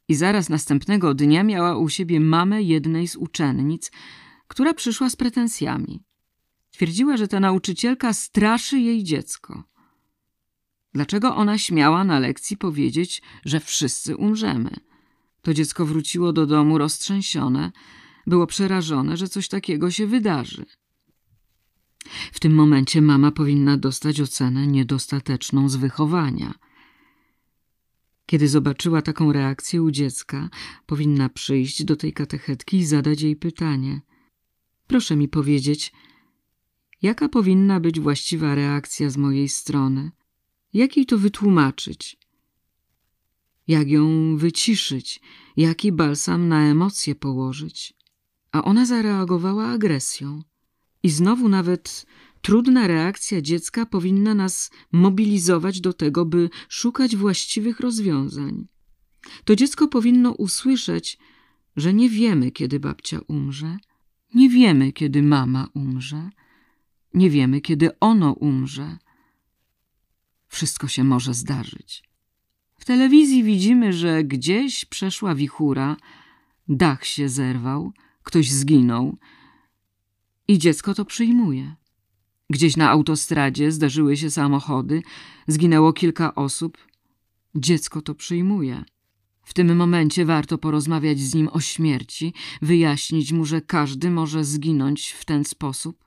[0.08, 3.92] I zaraz następnego dnia miała u siebie mamę jednej z uczennic,
[4.48, 6.04] która przyszła z pretensjami.
[6.72, 9.64] Twierdziła, że ta nauczycielka straszy jej dziecko.
[10.94, 14.70] Dlaczego ona śmiała na lekcji powiedzieć, że wszyscy umrzemy?
[15.42, 17.72] To dziecko wróciło do domu roztrzęsione,
[18.28, 20.66] było przerażone, że coś takiego się wydarzy.
[22.32, 26.54] W tym momencie mama powinna dostać ocenę niedostateczną z wychowania.
[28.26, 30.50] Kiedy zobaczyła taką reakcję u dziecka,
[30.86, 34.02] powinna przyjść do tej katechetki i zadać jej pytanie.
[34.88, 35.94] Proszę mi powiedzieć,
[37.02, 40.12] Jaka powinna być właściwa reakcja z mojej strony?
[40.74, 42.18] Jak jej to wytłumaczyć?
[43.68, 45.22] Jak ją wyciszyć?
[45.58, 47.94] Jaki balsam na emocje położyć?
[48.52, 50.44] A ona zareagowała agresją.
[51.04, 52.06] I znowu nawet
[52.46, 58.68] trudna reakcja dziecka powinna nas mobilizować do tego, by szukać właściwych rozwiązań.
[59.46, 61.18] To dziecko powinno usłyszeć,
[61.76, 63.78] że nie wiemy, kiedy babcia umrze,
[64.34, 66.30] nie wiemy, kiedy mama umrze,
[67.14, 68.98] nie wiemy, kiedy ono umrze.
[70.48, 72.04] Wszystko się może zdarzyć.
[72.80, 75.98] W telewizji widzimy, że gdzieś przeszła wichura,
[76.68, 79.18] dach się zerwał, ktoś zginął
[80.48, 81.76] i dziecko to przyjmuje.
[82.50, 85.04] Gdzieś na autostradzie zdarzyły się samochody,
[85.48, 86.78] zginęło kilka osób.
[87.56, 88.84] Dziecko to przyjmuje.
[89.44, 95.10] W tym momencie warto porozmawiać z nim o śmierci, wyjaśnić mu, że każdy może zginąć
[95.10, 96.06] w ten sposób,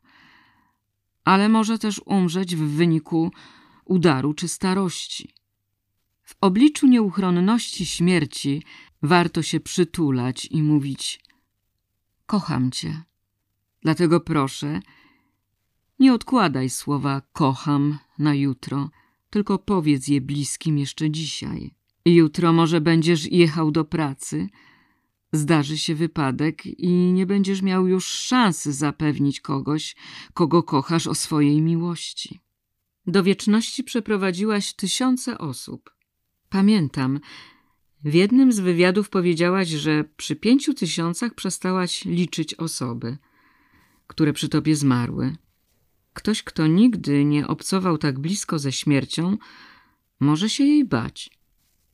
[1.24, 3.30] ale może też umrzeć w wyniku
[3.84, 5.34] udaru czy starości.
[6.22, 8.62] W obliczu nieuchronności śmierci
[9.02, 11.20] warto się przytulać i mówić:
[12.26, 13.02] Kocham cię.
[13.82, 14.80] Dlatego proszę,
[15.98, 18.90] nie odkładaj słowa kocham na jutro,
[19.30, 21.74] tylko powiedz je bliskim jeszcze dzisiaj.
[22.04, 24.48] Jutro może będziesz jechał do pracy,
[25.32, 29.96] Zdarzy się wypadek i nie będziesz miał już szansy zapewnić kogoś,
[30.34, 32.40] kogo kochasz o swojej miłości.
[33.06, 35.94] Do wieczności przeprowadziłaś tysiące osób.
[36.48, 37.20] Pamiętam,
[38.04, 43.18] w jednym z wywiadów powiedziałaś, że przy pięciu tysiącach przestałaś liczyć osoby,
[44.06, 45.36] które przy tobie zmarły.
[46.18, 49.38] Ktoś, kto nigdy nie obcował tak blisko ze śmiercią,
[50.20, 51.30] może się jej bać.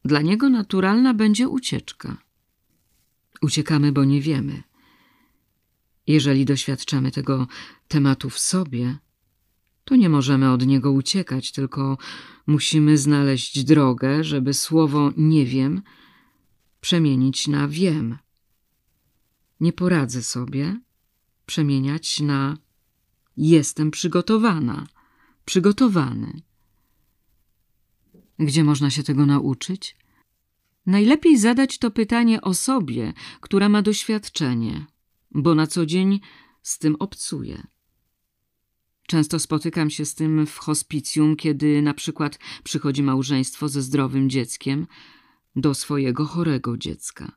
[0.04, 2.16] Dla niego naturalna będzie ucieczka.
[3.42, 4.62] Uciekamy, bo nie wiemy.
[6.06, 7.46] Jeżeli doświadczamy tego
[7.88, 8.98] tematu w sobie,
[9.84, 11.98] to nie możemy od niego uciekać, tylko
[12.46, 15.82] musimy znaleźć drogę, żeby słowo nie wiem
[16.80, 18.18] przemienić na wiem.
[19.60, 20.80] Nie poradzę sobie
[21.46, 22.63] przemieniać na
[23.36, 24.86] jestem przygotowana,
[25.44, 26.42] przygotowany.
[28.38, 29.96] Gdzie można się tego nauczyć?
[30.86, 34.86] Najlepiej zadać to pytanie osobie, która ma doświadczenie,
[35.30, 36.20] bo na co dzień
[36.62, 37.66] z tym obcuje.
[39.06, 44.86] Często spotykam się z tym w hospicjum, kiedy na przykład przychodzi małżeństwo ze zdrowym dzieckiem
[45.56, 47.32] do swojego chorego dziecka.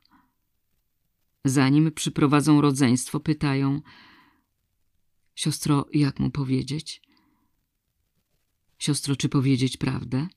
[1.44, 3.80] Zanim przyprowadzą rodzeństwo, pytają:
[5.38, 7.02] Siostro, jak mu powiedzieć?
[8.78, 10.28] Siostro, czy powiedzieć prawdę?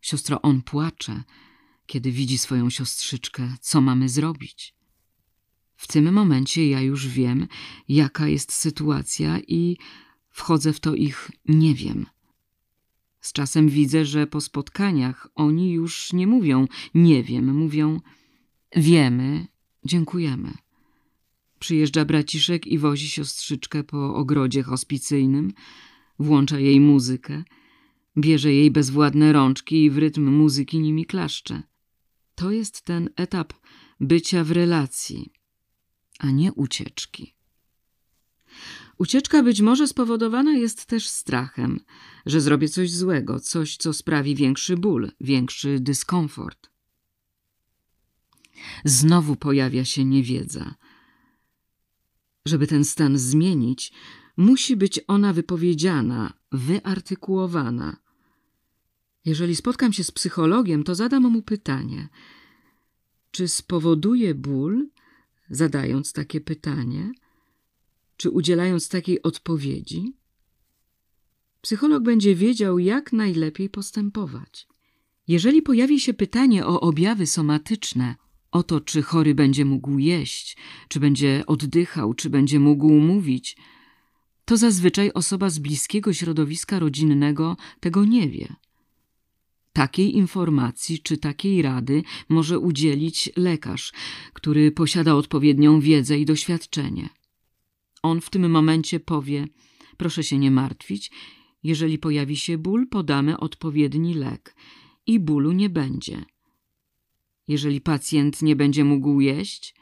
[0.00, 1.22] Siostro, on płacze,
[1.86, 3.54] kiedy widzi swoją siostrzyczkę.
[3.60, 4.74] Co mamy zrobić?
[5.76, 7.48] W tym momencie ja już wiem,
[7.88, 9.76] jaka jest sytuacja i
[10.30, 12.06] wchodzę w to ich nie wiem.
[13.20, 18.00] Z czasem widzę, że po spotkaniach oni już nie mówią nie wiem, mówią
[18.76, 19.46] wiemy,
[19.84, 20.65] dziękujemy.
[21.58, 25.52] Przyjeżdża braciszek i wozi siostrzyczkę po ogrodzie hospicyjnym,
[26.18, 27.44] włącza jej muzykę,
[28.18, 31.62] bierze jej bezwładne rączki i w rytm muzyki nimi klaszcze.
[32.34, 33.52] To jest ten etap
[34.00, 35.32] bycia w relacji,
[36.18, 37.34] a nie ucieczki.
[38.98, 41.80] Ucieczka być może spowodowana jest też strachem,
[42.26, 46.70] że zrobię coś złego, coś, co sprawi większy ból, większy dyskomfort.
[48.84, 50.74] Znowu pojawia się niewiedza.
[52.46, 53.92] Żeby ten stan zmienić,
[54.36, 57.96] musi być ona wypowiedziana, wyartykułowana.
[59.24, 62.08] Jeżeli spotkam się z psychologiem, to zadam mu pytanie:
[63.30, 64.88] czy spowoduje ból,
[65.50, 67.12] zadając takie pytanie,
[68.16, 70.16] czy udzielając takiej odpowiedzi?
[71.60, 74.68] Psycholog będzie wiedział, jak najlepiej postępować.
[75.28, 78.14] Jeżeli pojawi się pytanie o objawy somatyczne,
[78.56, 80.56] o to, czy chory będzie mógł jeść,
[80.88, 83.56] czy będzie oddychał, czy będzie mógł mówić,
[84.44, 88.56] to zazwyczaj osoba z bliskiego środowiska rodzinnego tego nie wie.
[89.72, 93.92] Takiej informacji czy takiej rady może udzielić lekarz,
[94.32, 97.08] który posiada odpowiednią wiedzę i doświadczenie.
[98.02, 99.48] On w tym momencie powie:
[99.96, 101.10] Proszę się nie martwić,
[101.62, 104.56] jeżeli pojawi się ból, podamy odpowiedni lek
[105.06, 106.35] i bólu nie będzie.
[107.48, 109.74] Jeżeli pacjent nie będzie mógł jeść,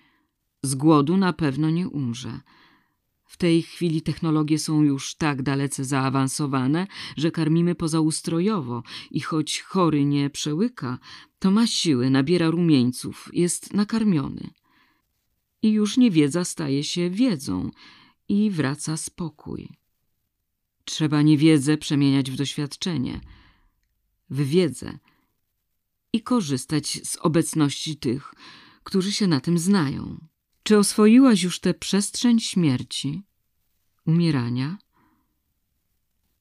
[0.62, 2.40] z głodu na pewno nie umrze.
[3.24, 10.05] W tej chwili technologie są już tak dalece zaawansowane, że karmimy pozaustrojowo i choć chory
[10.05, 10.98] nie przełyka,
[11.38, 14.50] to ma siły, nabiera rumieńców, jest nakarmiony.
[15.62, 17.70] I już niewiedza staje się wiedzą
[18.29, 19.68] i wraca spokój.
[20.85, 23.20] Trzeba niewiedzę przemieniać w doświadczenie,
[24.31, 24.98] w wiedzę
[26.14, 28.35] i korzystać z obecności tych,
[28.85, 30.27] którzy się na tym znają.
[30.62, 33.22] Czy oswoiłaś już tę przestrzeń śmierci,
[34.07, 34.79] umierania?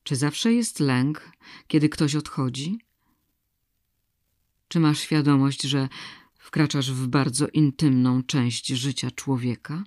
[0.03, 1.31] Czy zawsze jest lęk,
[1.67, 2.79] kiedy ktoś odchodzi?
[4.67, 5.89] Czy masz świadomość, że
[6.38, 9.83] wkraczasz w bardzo intymną część życia człowieka?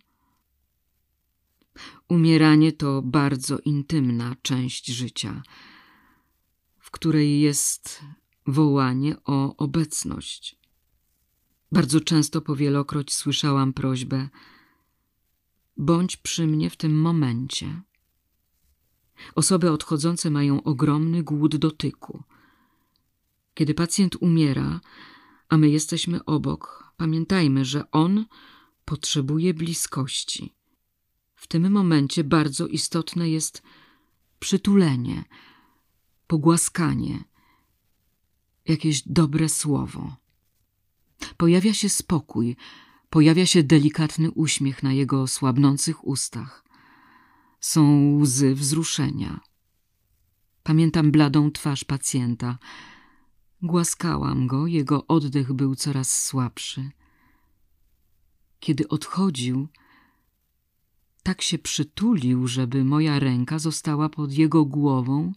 [2.08, 5.42] Umieranie to bardzo intymna część życia,
[6.78, 8.00] w której jest
[8.46, 10.58] wołanie o obecność.
[11.72, 14.28] Bardzo często powielokroć słyszałam prośbę:
[15.76, 17.82] bądź przy mnie w tym momencie.
[19.34, 22.22] Osoby odchodzące mają ogromny głód dotyku.
[23.54, 24.80] Kiedy pacjent umiera,
[25.48, 28.26] a my jesteśmy obok, pamiętajmy, że on
[28.84, 30.54] potrzebuje bliskości.
[31.34, 33.62] W tym momencie bardzo istotne jest
[34.38, 35.24] przytulenie,
[36.26, 37.24] pogłaskanie,
[38.68, 40.16] jakieś dobre słowo.
[41.36, 42.56] Pojawia się spokój,
[43.10, 46.64] pojawia się delikatny uśmiech na jego słabnących ustach.
[47.60, 49.40] Są łzy wzruszenia.
[50.62, 52.58] Pamiętam bladą twarz pacjenta.
[53.62, 56.90] Głaskałam go, jego oddech był coraz słabszy.
[58.60, 59.68] Kiedy odchodził,
[61.22, 65.32] tak się przytulił, żeby moja ręka została pod jego głową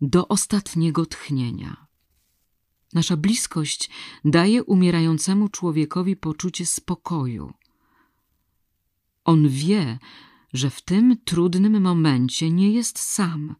[0.00, 1.86] do ostatniego tchnienia.
[2.92, 3.90] Nasza bliskość
[4.24, 7.52] daje umierającemu człowiekowi poczucie spokoju.
[9.24, 9.98] On wie,
[10.52, 13.54] że w tym trudnym momencie nie jest sam,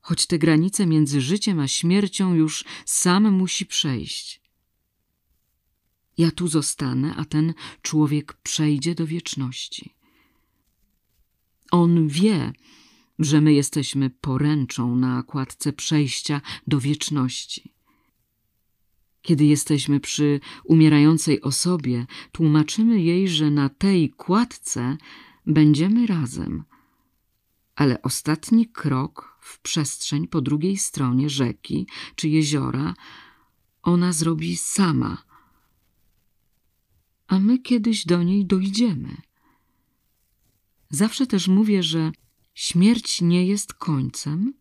[0.00, 4.40] choć te granice między życiem a śmiercią już sam musi przejść.
[6.18, 9.94] Ja tu zostanę, a ten człowiek przejdzie do wieczności.
[11.70, 12.52] On wie,
[13.18, 17.74] że my jesteśmy poręczą na kładce przejścia do wieczności.
[19.22, 24.96] Kiedy jesteśmy przy umierającej osobie, tłumaczymy jej, że na tej kładce
[25.46, 26.64] będziemy razem,
[27.76, 32.94] ale ostatni krok w przestrzeń po drugiej stronie rzeki czy jeziora
[33.82, 35.22] ona zrobi sama,
[37.26, 39.16] a my kiedyś do niej dojdziemy.
[40.90, 42.12] Zawsze też mówię, że
[42.54, 44.54] śmierć nie jest końcem,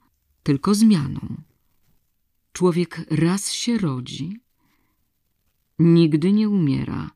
[0.43, 1.41] tylko zmianą.
[2.53, 4.39] Człowiek raz się rodzi,
[5.79, 7.11] nigdy nie umiera,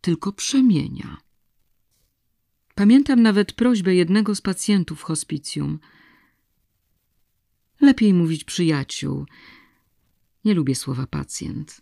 [0.00, 1.16] tylko przemienia.
[2.74, 5.78] Pamiętam nawet prośbę jednego z pacjentów hospicjum.
[7.80, 9.26] Lepiej mówić przyjaciół.
[10.44, 11.80] Nie lubię słowa pacjent.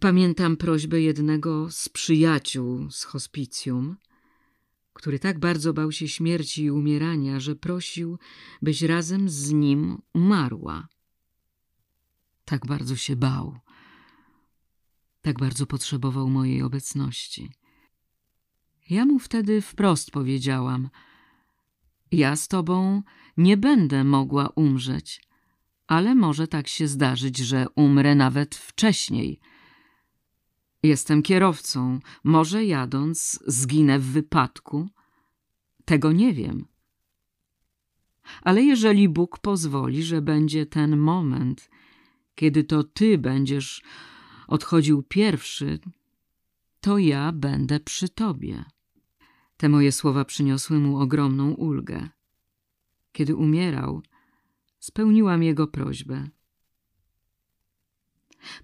[0.00, 3.96] Pamiętam prośbę jednego z przyjaciół z hospicjum,
[4.92, 8.18] który tak bardzo bał się śmierci i umierania, że prosił,
[8.62, 10.88] byś razem z nim umarła.
[12.44, 13.58] Tak bardzo się bał.
[15.28, 17.50] Tak bardzo potrzebował mojej obecności.
[18.90, 20.88] Ja mu wtedy wprost powiedziałam:
[22.12, 23.02] Ja z tobą
[23.36, 25.22] nie będę mogła umrzeć,
[25.86, 29.40] ale może tak się zdarzyć, że umrę nawet wcześniej.
[30.82, 34.88] Jestem kierowcą, może jadąc zginę w wypadku.
[35.84, 36.66] Tego nie wiem.
[38.42, 41.70] Ale jeżeli Bóg pozwoli, że będzie ten moment,
[42.34, 43.82] kiedy to ty będziesz
[44.48, 45.78] odchodził pierwszy,
[46.80, 48.64] to ja będę przy tobie.
[49.56, 52.08] Te moje słowa przyniosły mu ogromną ulgę.
[53.12, 54.02] Kiedy umierał,
[54.78, 56.28] spełniłam jego prośbę.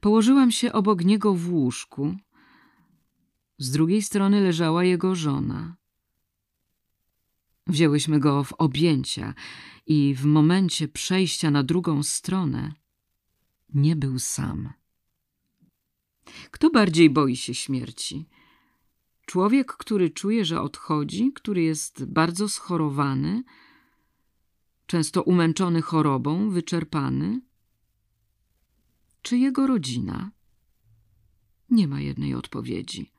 [0.01, 2.16] Położyłam się obok niego w łóżku.
[3.59, 5.76] Z drugiej strony leżała jego żona.
[7.66, 9.35] Wzięłyśmy go w objęcia
[9.87, 12.72] i w momencie przejścia na drugą stronę
[13.74, 14.72] nie był sam.
[16.51, 18.29] Kto bardziej boi się śmierci?
[19.27, 23.43] Człowiek, który czuje, że odchodzi, który jest bardzo schorowany,
[24.87, 27.41] często umęczony chorobą, wyczerpany?
[29.22, 30.31] Czy jego rodzina?
[31.70, 33.11] Nie ma jednej odpowiedzi.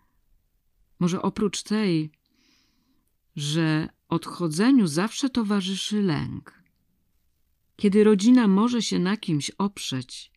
[1.00, 2.12] Może oprócz tej,
[3.36, 6.64] że odchodzeniu zawsze towarzyszy lęk.
[7.76, 10.32] Kiedy rodzina może się na kimś oprzeć,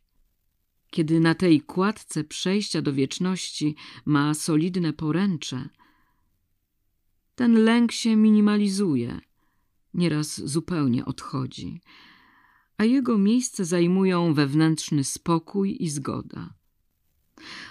[0.91, 3.75] kiedy na tej kładce przejścia do wieczności
[4.05, 5.69] ma solidne poręcze,
[7.35, 9.21] ten lęk się minimalizuje,
[9.95, 11.81] nieraz zupełnie odchodzi,
[12.77, 16.55] a jego miejsce zajmują wewnętrzny spokój i zgoda.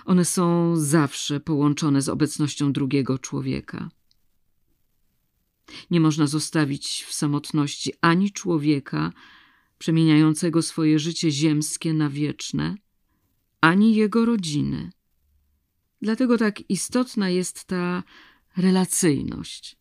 [0.05, 3.89] One są zawsze połączone z obecnością drugiego człowieka.
[5.91, 9.13] Nie można zostawić w samotności ani człowieka
[9.77, 12.75] przemieniającego swoje życie ziemskie na wieczne,
[13.61, 14.91] ani jego rodziny.
[16.01, 18.03] Dlatego tak istotna jest ta
[18.57, 19.77] relacyjność.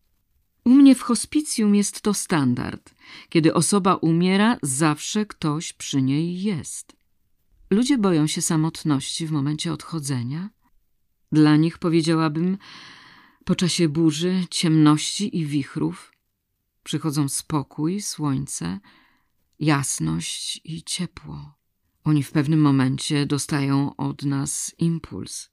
[0.65, 2.95] U mnie w hospicjum jest to standard.
[3.29, 6.97] Kiedy osoba umiera, zawsze ktoś przy niej jest.
[7.71, 10.51] Ludzie boją się samotności w momencie odchodzenia.
[11.33, 12.59] Dla nich, powiedziałabym,
[13.45, 16.13] po czasie burzy, ciemności i wichrów
[16.83, 18.81] przychodzą spokój, słońce,
[19.59, 21.56] jasność i ciepło.
[22.07, 25.51] Oni w pewnym momencie dostają od nas impuls.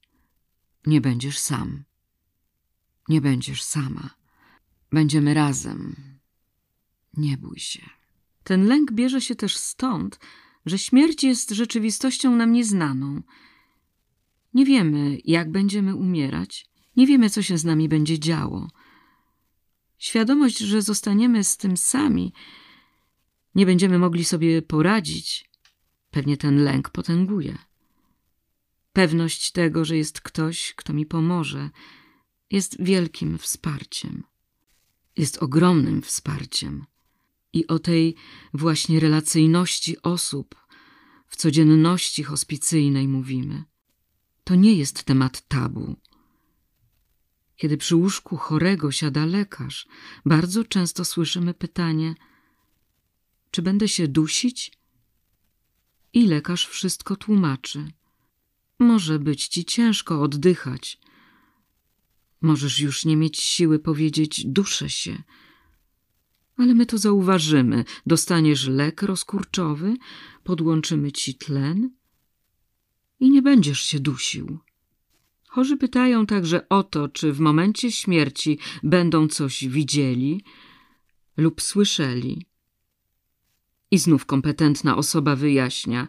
[0.85, 1.83] Nie będziesz sam.
[3.09, 4.09] Nie będziesz sama.
[4.91, 5.95] Będziemy razem.
[7.13, 7.89] Nie bój się.
[8.43, 10.19] Ten lęk bierze się też stąd,
[10.65, 13.21] że śmierć jest rzeczywistością nam nieznaną.
[14.53, 18.67] Nie wiemy, jak będziemy umierać, nie wiemy, co się z nami będzie działo.
[19.97, 22.33] Świadomość, że zostaniemy z tym sami,
[23.55, 25.52] nie będziemy mogli sobie poradzić,
[26.13, 27.57] pewnie ten lęk potęguje.
[28.93, 31.69] Pewność tego, że jest ktoś, kto mi pomoże,
[32.51, 34.23] jest wielkim wsparciem.
[35.17, 36.85] Jest ogromnym wsparciem.
[37.53, 38.15] I o tej
[38.53, 40.55] właśnie relacyjności osób
[41.27, 43.63] w codzienności hospicyjnej mówimy.
[44.43, 45.95] To nie jest temat tabu.
[47.55, 49.87] Kiedy przy łóżku chorego siada lekarz,
[50.25, 52.15] bardzo często słyszymy pytanie:
[53.51, 54.82] Czy będę się dusić?
[56.13, 57.87] I lekarz wszystko tłumaczy.
[58.79, 60.99] Może być ci ciężko oddychać.
[62.41, 65.23] Możesz już nie mieć siły powiedzieć: Duszę się.
[66.57, 67.85] Ale my to zauważymy.
[68.05, 69.95] Dostaniesz lek rozkurczowy,
[70.43, 71.89] podłączymy ci tlen
[73.19, 74.59] i nie będziesz się dusił.
[75.47, 80.43] Chorzy pytają także o to, czy w momencie śmierci będą coś widzieli
[81.37, 82.45] lub słyszeli.
[83.93, 86.07] I znów kompetentna osoba wyjaśnia: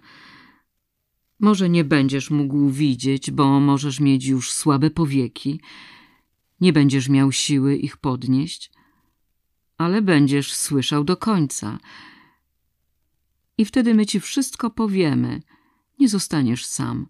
[1.40, 5.60] Może nie będziesz mógł widzieć, bo możesz mieć już słabe powieki,
[6.60, 8.72] nie będziesz miał siły ich podnieść,
[9.78, 11.78] ale będziesz słyszał do końca.
[13.58, 15.42] I wtedy my ci wszystko powiemy.
[15.98, 17.06] Nie zostaniesz sam.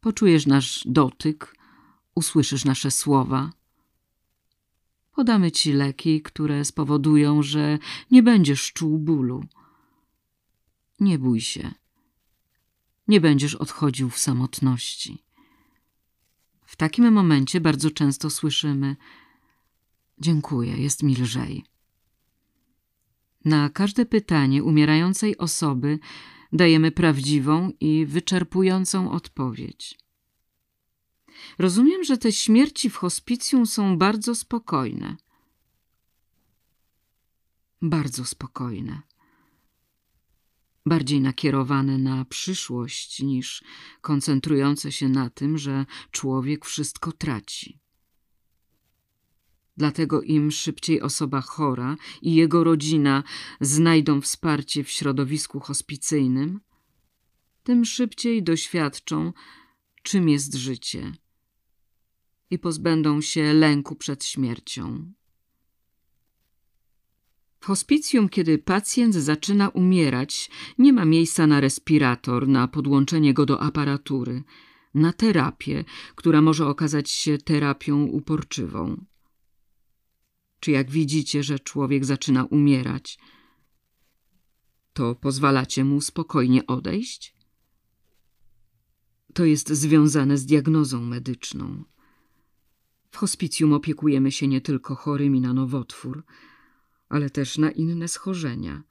[0.00, 1.56] Poczujesz nasz dotyk,
[2.14, 3.52] usłyszysz nasze słowa.
[5.14, 7.78] Podamy ci leki, które spowodują, że
[8.10, 9.44] nie będziesz czuł bólu.
[11.00, 11.74] Nie bój się.
[13.08, 15.22] Nie będziesz odchodził w samotności.
[16.66, 18.96] W takim momencie bardzo często słyszymy:
[20.18, 21.64] Dziękuję, jest mi lżej.
[23.44, 25.98] Na każde pytanie umierającej osoby
[26.52, 30.03] dajemy prawdziwą i wyczerpującą odpowiedź.
[31.58, 35.16] Rozumiem, że te śmierci w hospicjum są bardzo spokojne.
[37.82, 39.02] Bardzo spokojne.
[40.86, 43.64] Bardziej nakierowane na przyszłość niż
[44.00, 47.80] koncentrujące się na tym, że człowiek wszystko traci.
[49.76, 53.22] Dlatego im szybciej osoba chora i jego rodzina
[53.60, 56.60] znajdą wsparcie w środowisku hospicyjnym,
[57.62, 59.32] tym szybciej doświadczą,
[60.02, 61.12] czym jest życie
[62.54, 65.12] i pozbędą się lęku przed śmiercią.
[67.60, 73.60] W hospicjum, kiedy pacjent zaczyna umierać, nie ma miejsca na respirator, na podłączenie go do
[73.60, 74.42] aparatury,
[74.94, 75.84] na terapię,
[76.14, 79.04] która może okazać się terapią uporczywą.
[80.60, 83.18] Czy jak widzicie, że człowiek zaczyna umierać,
[84.92, 87.34] to pozwalacie mu spokojnie odejść?
[89.34, 91.84] To jest związane z diagnozą medyczną.
[93.14, 96.24] W hospicjum opiekujemy się nie tylko chorymi na nowotwór,
[97.08, 98.82] ale też na inne schorzenia.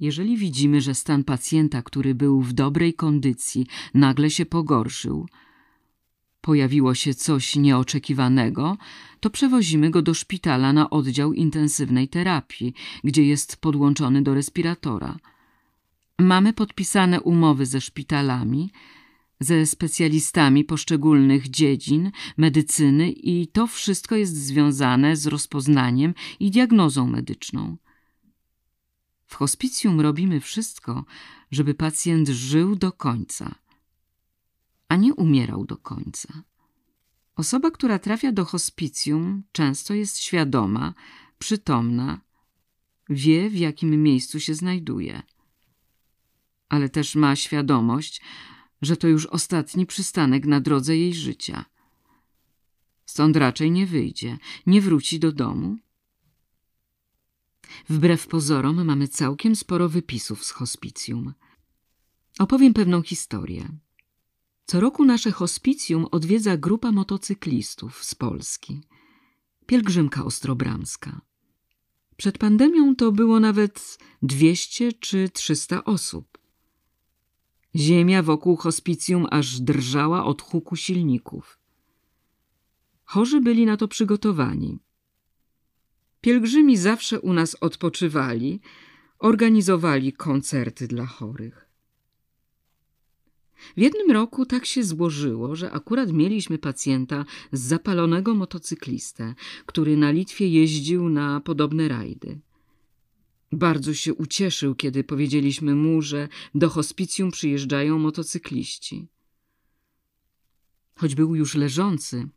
[0.00, 5.28] Jeżeli widzimy, że stan pacjenta, który był w dobrej kondycji, nagle się pogorszył,
[6.40, 8.76] pojawiło się coś nieoczekiwanego,
[9.20, 12.74] to przewozimy go do szpitala na oddział intensywnej terapii,
[13.04, 15.18] gdzie jest podłączony do respiratora.
[16.18, 18.70] Mamy podpisane umowy ze szpitalami,
[19.40, 27.76] ze specjalistami poszczególnych dziedzin medycyny i to wszystko jest związane z rozpoznaniem i diagnozą medyczną.
[29.26, 31.04] W hospicjum robimy wszystko,
[31.50, 33.54] żeby pacjent żył do końca,
[34.88, 36.42] a nie umierał do końca.
[37.36, 40.94] Osoba, która trafia do hospicjum, często jest świadoma,
[41.38, 42.20] przytomna,
[43.08, 45.22] wie w jakim miejscu się znajduje.
[46.68, 48.22] Ale też ma świadomość,
[48.82, 51.64] że to już ostatni przystanek na drodze jej życia.
[53.06, 55.76] Stąd raczej nie wyjdzie, nie wróci do domu.
[57.88, 61.34] Wbrew pozorom mamy całkiem sporo wypisów z hospicjum.
[62.38, 63.68] Opowiem pewną historię.
[64.66, 68.80] Co roku nasze hospicjum odwiedza grupa motocyklistów z Polski.
[69.66, 71.20] Pielgrzymka Ostrobramska.
[72.16, 76.33] Przed pandemią to było nawet 200 czy 300 osób.
[77.76, 81.58] Ziemia wokół hospicjum aż drżała od huku silników.
[83.04, 84.78] Chorzy byli na to przygotowani.
[86.20, 88.60] Pielgrzymi zawsze u nas odpoczywali,
[89.18, 91.68] organizowali koncerty dla chorych.
[93.76, 99.34] W jednym roku tak się złożyło, że akurat mieliśmy pacjenta z zapalonego motocyklistę,
[99.66, 102.40] który na Litwie jeździł na podobne rajdy.
[103.54, 109.08] Bardzo się ucieszył, kiedy powiedzieliśmy mu, że do hospicjum przyjeżdżają motocykliści.
[110.94, 112.28] Choć był już leżący,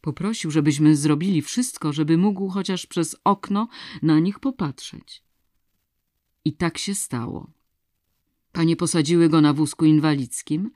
[0.00, 3.68] poprosił, żebyśmy zrobili wszystko, żeby mógł chociaż przez okno
[4.02, 5.22] na nich popatrzeć.
[6.44, 7.50] I tak się stało.
[8.52, 10.70] Panie posadziły go na wózku inwalidzkim,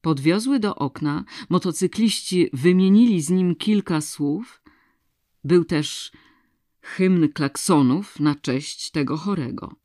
[0.00, 4.62] podwiozły do okna, motocykliści wymienili z nim kilka słów.
[5.44, 6.12] Był też
[6.84, 9.76] hymn klaksonów na cześć tego chorego.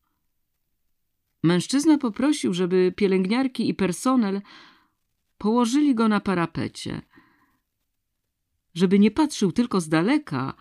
[1.43, 4.41] Mężczyzna poprosił, żeby pielęgniarki i personel
[5.37, 7.01] położyli go na parapecie,
[8.73, 10.53] żeby nie patrzył tylko z daleka,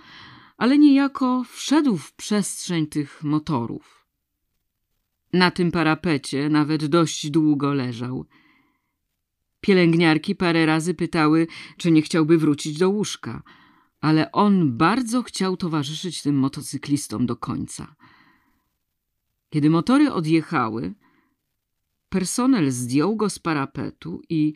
[0.57, 4.07] ale niejako wszedł w przestrzeń tych motorów.
[5.32, 8.26] Na tym parapecie nawet dość długo leżał.
[9.61, 13.43] Pielęgniarki parę razy pytały, czy nie chciałby wrócić do łóżka–
[14.01, 17.94] ale on bardzo chciał towarzyszyć tym motocyklistom do końca.
[19.51, 20.94] Kiedy motory odjechały,
[22.09, 24.55] personel zdjął go z parapetu i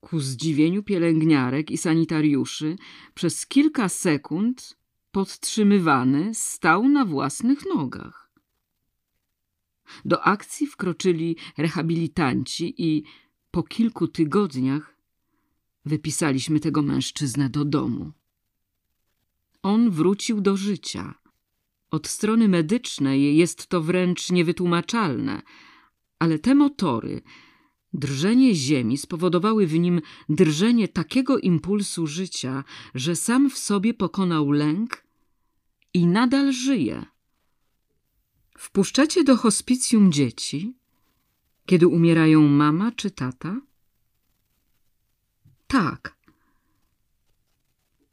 [0.00, 2.76] ku zdziwieniu pielęgniarek i sanitariuszy
[3.14, 4.76] przez kilka sekund
[5.10, 8.30] podtrzymywany stał na własnych nogach.
[10.04, 13.04] Do akcji wkroczyli rehabilitanci i
[13.50, 14.96] po kilku tygodniach
[15.84, 18.12] wypisaliśmy tego mężczyznę do domu.
[19.62, 21.14] On wrócił do życia.
[21.90, 25.42] Od strony medycznej jest to wręcz niewytłumaczalne,
[26.18, 27.22] ale te motory,
[27.92, 35.04] drżenie ziemi spowodowały w nim drżenie takiego impulsu życia, że sam w sobie pokonał lęk
[35.94, 37.04] i nadal żyje.
[38.58, 40.74] Wpuszczacie do hospicjum dzieci,
[41.66, 43.60] kiedy umierają mama czy tata?
[45.66, 46.19] Tak.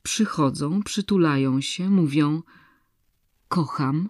[0.07, 2.43] Przychodzą, przytulają się, mówią:
[3.47, 4.09] Kocham.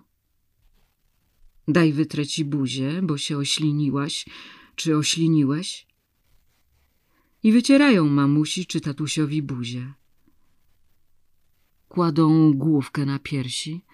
[1.68, 4.26] Daj wytrę ci buzię, bo się ośliniłaś,
[4.76, 5.88] czy ośliniłeś.
[7.43, 9.93] I wycierają mamusi czy tatusiowi buzię.
[11.88, 13.86] Kładą główkę na piersi,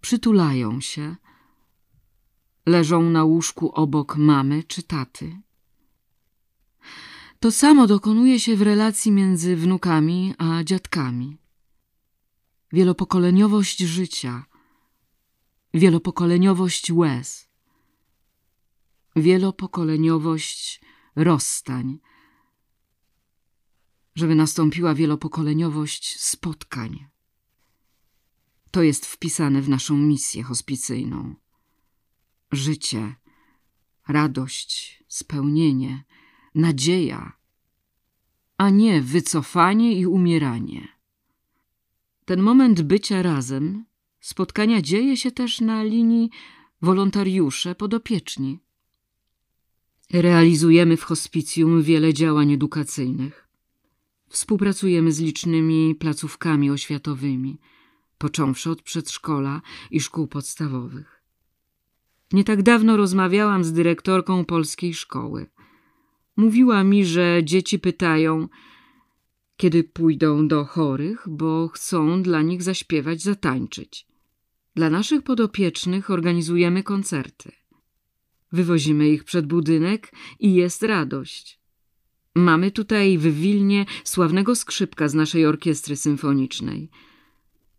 [0.00, 1.16] przytulają się,
[2.66, 5.43] leżą na łóżku obok mamy czy taty.
[7.44, 11.38] To samo dokonuje się w relacji między wnukami a dziadkami.
[12.72, 14.44] Wielopokoleniowość życia,
[15.74, 17.48] wielopokoleniowość łez,
[19.16, 20.80] wielopokoleniowość
[21.16, 21.98] rozstań,
[24.14, 27.06] żeby nastąpiła wielopokoleniowość spotkań.
[28.70, 31.34] To jest wpisane w naszą misję hospicyjną.
[32.52, 33.14] Życie,
[34.08, 36.04] radość, spełnienie,
[36.54, 37.32] nadzieja,
[38.58, 40.88] a nie wycofanie i umieranie.
[42.24, 43.84] Ten moment bycia razem,
[44.20, 46.30] spotkania dzieje się też na linii
[46.82, 48.60] wolontariusze podopieczni.
[50.12, 53.48] Realizujemy w hospicjum wiele działań edukacyjnych.
[54.28, 57.58] Współpracujemy z licznymi placówkami oświatowymi,
[58.18, 61.22] począwszy od przedszkola i szkół podstawowych.
[62.32, 65.46] Nie tak dawno rozmawiałam z dyrektorką polskiej szkoły.
[66.36, 68.48] Mówiła mi, że dzieci pytają,
[69.56, 74.06] kiedy pójdą do chorych, bo chcą dla nich zaśpiewać, zatańczyć.
[74.74, 77.52] Dla naszych podopiecznych organizujemy koncerty.
[78.52, 81.60] Wywozimy ich przed budynek i jest radość.
[82.34, 86.90] Mamy tutaj w Wilnie sławnego skrzypka z naszej orkiestry symfonicznej.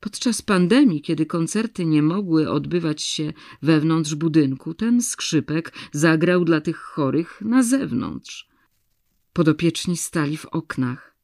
[0.05, 6.77] Podczas pandemii, kiedy koncerty nie mogły odbywać się wewnątrz budynku, ten skrzypek zagrał dla tych
[6.77, 8.49] chorych na zewnątrz.
[9.33, 11.15] Podopieczni stali w oknach.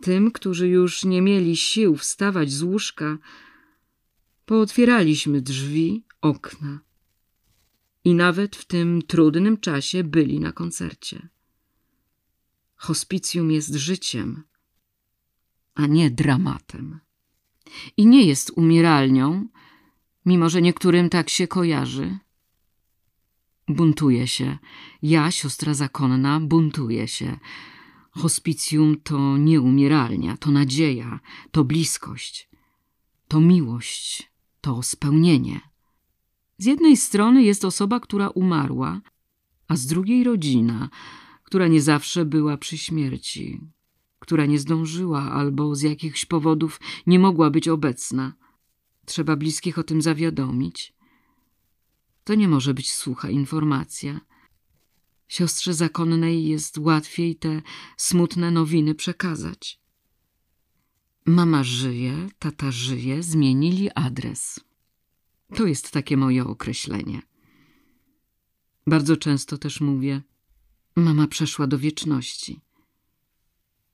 [0.00, 3.18] Tym, którzy już nie mieli sił wstawać z łóżka,
[4.46, 6.80] pootwieraliśmy drzwi, okna.
[8.04, 11.28] I nawet w tym trudnym czasie byli na koncercie.
[12.76, 14.42] Hospicjum jest życiem,
[15.74, 17.05] a nie dramatem.
[17.96, 19.48] I nie jest umieralnią,
[20.26, 22.18] mimo że niektórym tak się kojarzy.
[23.68, 24.58] Buntuje się.
[25.02, 27.38] Ja, siostra zakonna, buntuję się.
[28.10, 32.48] Hospicjum to nie umieralnia, to nadzieja, to bliskość,
[33.28, 35.60] to miłość, to spełnienie.
[36.58, 39.00] Z jednej strony jest osoba, która umarła,
[39.68, 40.88] a z drugiej rodzina,
[41.42, 43.60] która nie zawsze była przy śmierci,
[44.26, 48.34] która nie zdążyła albo z jakichś powodów nie mogła być obecna.
[49.04, 50.94] Trzeba bliskich o tym zawiadomić.
[52.24, 54.20] To nie może być sucha informacja.
[55.28, 57.62] Siostrze zakonnej jest łatwiej te
[57.96, 59.80] smutne nowiny przekazać.
[61.26, 64.60] Mama żyje, tata żyje, zmienili adres.
[65.54, 67.22] To jest takie moje określenie.
[68.86, 70.22] Bardzo często też mówię:
[70.96, 72.65] Mama przeszła do wieczności.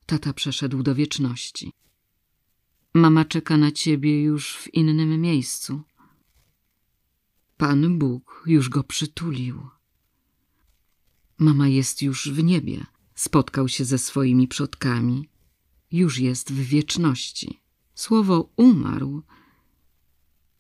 [0.06, 1.72] Tata przeszedł do wieczności.
[2.94, 5.82] Mama czeka na ciebie już w innym miejscu.
[7.56, 9.68] Pan Bóg już go przytulił.
[11.38, 15.28] Mama jest już w niebie, spotkał się ze swoimi przodkami,
[15.92, 17.60] już jest w wieczności.
[17.94, 19.22] Słowo umarł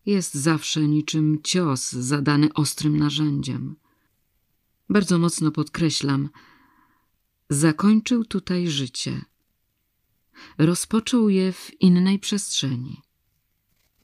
[0.06, 3.76] jest zawsze niczym cios zadany ostrym narzędziem.
[4.88, 6.28] Bardzo mocno podkreślam,
[7.50, 9.24] zakończył tutaj życie.
[10.58, 13.02] Rozpoczął je w innej przestrzeni.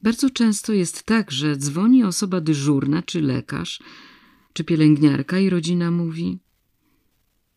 [0.03, 3.83] Bardzo często jest tak, że dzwoni osoba dyżurna, czy lekarz,
[4.53, 6.39] czy pielęgniarka i rodzina mówi: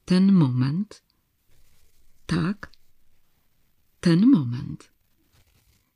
[0.05, 1.03] Ten moment,
[2.27, 2.73] tak,
[4.01, 4.93] ten moment.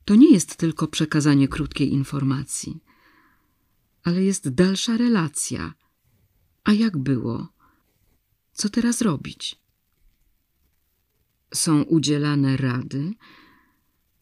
[0.05, 2.83] To nie jest tylko przekazanie krótkiej informacji,
[4.03, 5.73] ale jest dalsza relacja.
[6.63, 7.47] A jak było?
[8.51, 9.66] Co teraz robić?
[11.53, 13.13] Są udzielane rady.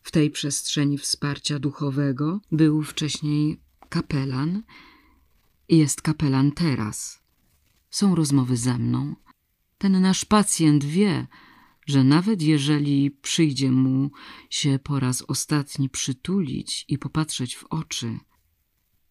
[0.02, 3.60] W tej przestrzeni wsparcia duchowego był wcześniej
[3.90, 4.64] kapelan
[5.70, 7.24] i jest kapelan teraz.
[7.90, 9.16] Są rozmowy ze mną.
[9.78, 11.28] Ten nasz pacjent wie,
[11.86, 14.12] że nawet jeżeli przyjdzie mu
[14.50, 18.20] się po raz ostatni przytulić i popatrzeć w oczy,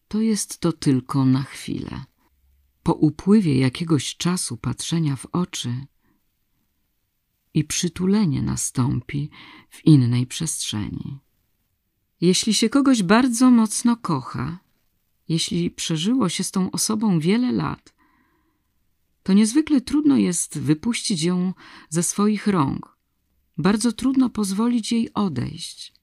[0.09, 2.05] to jest to tylko na chwilę.
[2.83, 5.87] Po upływie jakiegoś czasu patrzenia w oczy
[7.55, 9.31] i przytulenie nastąpi
[9.71, 11.19] w innej przestrzeni.
[12.21, 14.59] Jeśli się kogoś bardzo mocno kocha,
[15.29, 17.95] jeśli przeżyło się z tą osobą wiele lat,
[19.23, 21.55] to niezwykle trudno jest wypuścić ją
[21.89, 22.97] ze swoich rąk.
[23.59, 25.95] Bardzo trudno pozwolić jej odejść.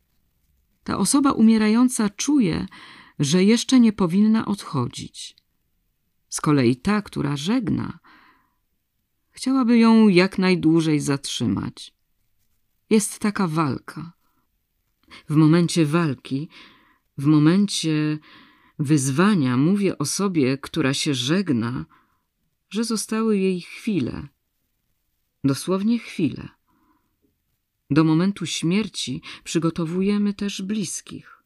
[0.83, 2.65] Ta osoba umierająca czuje,
[3.19, 5.35] że jeszcze nie powinna odchodzić.
[6.29, 7.99] Z kolei ta, która żegna,
[9.31, 11.93] chciałaby ją jak najdłużej zatrzymać.
[12.89, 14.13] Jest taka walka.
[15.29, 16.49] W momencie walki,
[17.17, 18.19] w momencie
[18.79, 21.85] wyzwania mówię osobie, która się żegna,
[22.69, 24.27] że zostały jej chwile,
[25.43, 26.49] dosłownie chwile.
[27.89, 31.43] Do momentu śmierci przygotowujemy też bliskich.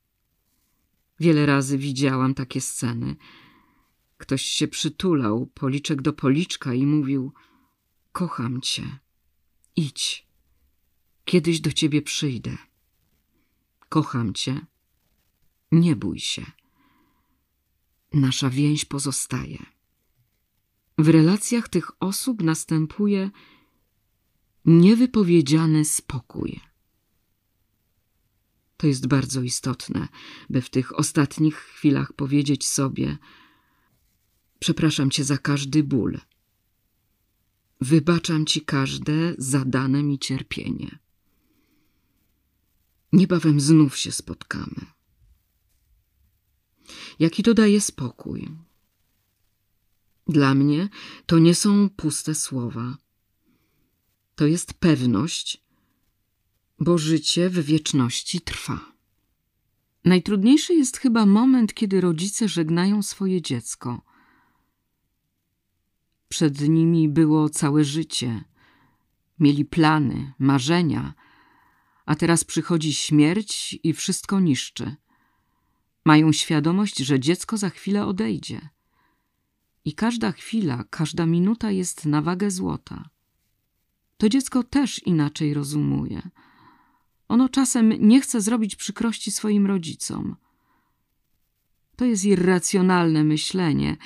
[1.19, 3.15] Wiele razy widziałam takie sceny.
[4.17, 7.33] Ktoś się przytulał policzek do policzka i mówił:
[8.15, 8.99] Kocham cię,
[9.75, 10.27] idź,
[11.25, 12.57] kiedyś do ciebie przyjdę.
[13.89, 14.65] Kocham cię,
[15.71, 16.45] nie bój się.
[18.13, 19.65] Nasza więź pozostaje.
[20.97, 23.31] W relacjach tych osób następuje
[24.65, 26.59] niewypowiedziany spokój.
[28.77, 30.07] To jest bardzo istotne,
[30.49, 33.17] by w tych ostatnich chwilach powiedzieć sobie:
[34.59, 36.19] Przepraszam cię za każdy ból.
[37.81, 40.99] Wybaczam ci każde zadane mi cierpienie.
[43.13, 44.85] Niebawem znów się spotkamy.
[47.19, 48.49] Jaki to daje spokój.
[50.27, 50.89] Dla mnie
[51.25, 52.97] to nie są puste słowa.
[54.35, 55.63] To jest pewność,
[56.79, 58.95] bo życie w wieczności trwa.
[60.05, 64.04] Najtrudniejszy jest chyba moment, kiedy rodzice żegnają swoje dziecko.
[66.35, 68.43] Przed nimi było całe życie.
[69.39, 71.13] Mieli plany, marzenia,
[72.05, 74.95] a teraz przychodzi śmierć i wszystko niszczy.
[76.05, 78.69] Mają świadomość, że dziecko za chwilę odejdzie.
[79.85, 83.09] I każda chwila, każda minuta jest na wagę złota.
[84.17, 86.29] To dziecko też inaczej rozumuje.
[87.27, 90.35] Ono czasem nie chce zrobić przykrości swoim rodzicom.
[91.95, 93.97] To jest irracjonalne myślenie,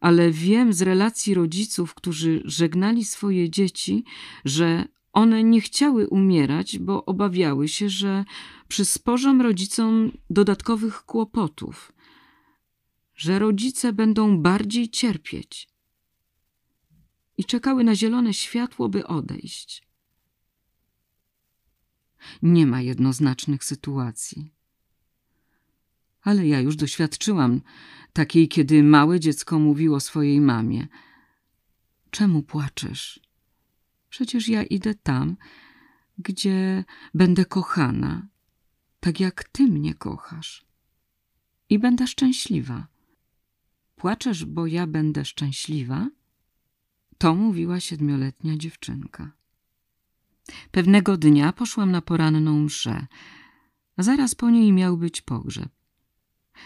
[0.00, 4.04] ale wiem z relacji rodziców, którzy żegnali swoje dzieci,
[4.44, 8.24] że one nie chciały umierać, bo obawiały się, że
[8.68, 11.92] przysporzą rodzicom dodatkowych kłopotów,
[13.14, 15.68] że rodzice będą bardziej cierpieć.
[17.36, 19.88] I czekały na zielone światło, by odejść.
[22.42, 24.50] Nie ma jednoznacznych sytuacji.
[26.22, 27.60] Ale ja już doświadczyłam
[28.12, 30.86] takiej, kiedy małe dziecko mówiło swojej mamie:
[32.10, 33.20] Czemu płaczesz?
[34.10, 35.36] Przecież ja idę tam,
[36.18, 36.84] gdzie
[37.14, 38.28] będę kochana,
[39.00, 40.64] tak jak ty mnie kochasz.
[41.70, 42.86] I będę szczęśliwa.
[43.96, 46.10] Płaczesz, bo ja będę szczęśliwa?
[47.18, 49.32] To mówiła siedmioletnia dziewczynka.
[50.70, 53.06] Pewnego dnia poszłam na poranną mszę.
[53.98, 55.77] Zaraz po niej miał być pogrzeb.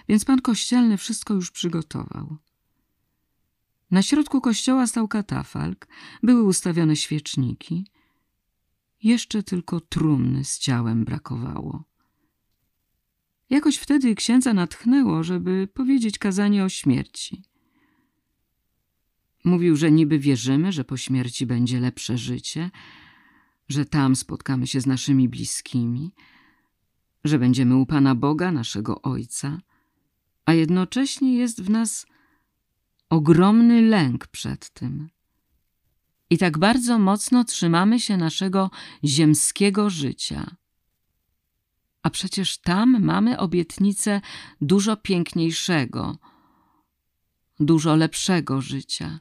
[0.09, 2.36] Więc pan kościelny wszystko już przygotował.
[3.90, 5.88] Na środku kościoła stał katafalk,
[6.22, 7.86] były ustawione świeczniki.
[9.03, 11.84] Jeszcze tylko trumny z ciałem brakowało.
[13.51, 17.43] Jakoś wtedy księdza natchnęło, żeby powiedzieć kazanie o śmierci.
[19.45, 22.70] Mówił, że niby wierzymy, że po śmierci będzie lepsze życie,
[23.68, 26.12] że tam spotkamy się z naszymi bliskimi,
[27.24, 29.61] że będziemy u Pana Boga, naszego Ojca,
[30.47, 32.07] a jednocześnie jest w nas
[33.11, 35.11] ogromny lęk przed tym.
[36.30, 38.70] I tak bardzo mocno trzymamy się naszego
[39.05, 40.57] ziemskiego życia.
[42.03, 44.20] A przecież tam mamy obietnicę
[44.61, 46.18] dużo piękniejszego,
[47.61, 49.20] dużo lepszego życia.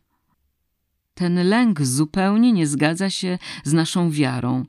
[1.13, 4.65] Ten lęk zupełnie nie zgadza się z naszą wiarą,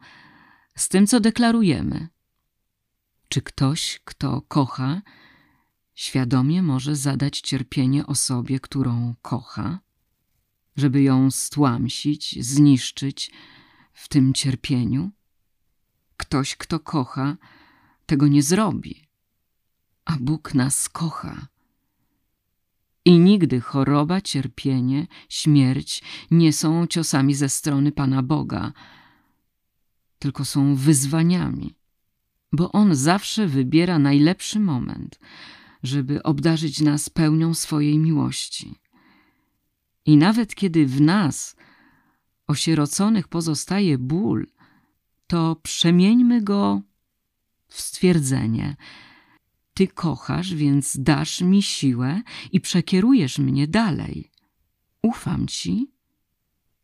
[0.77, 2.09] z tym, co deklarujemy.
[3.29, 5.03] Czy ktoś, kto kocha,
[5.95, 9.79] świadomie może zadać cierpienie osobie, którą kocha,
[10.77, 13.31] żeby ją stłamsić, zniszczyć
[13.93, 15.11] w tym cierpieniu?
[16.17, 17.37] Ktoś, kto kocha,
[18.07, 19.09] tego nie zrobi,
[20.05, 21.47] a Bóg nas kocha.
[23.05, 28.73] I nigdy choroba, cierpienie, śmierć nie są ciosami ze strony Pana Boga,
[30.19, 31.75] tylko są wyzwaniami,
[32.53, 35.19] bo On zawsze wybiera najlepszy moment,
[35.83, 38.75] żeby obdarzyć nas pełnią swojej miłości.
[40.07, 41.57] I nawet kiedy w nas,
[42.47, 44.47] osieroconych, pozostaje ból,
[45.27, 46.83] to przemieńmy go
[47.69, 48.77] w stwierdzenie:
[49.75, 52.23] Ty kochasz, więc dasz mi siłę
[52.53, 54.31] i przekierujesz mnie dalej.
[55.03, 55.91] Ufam ci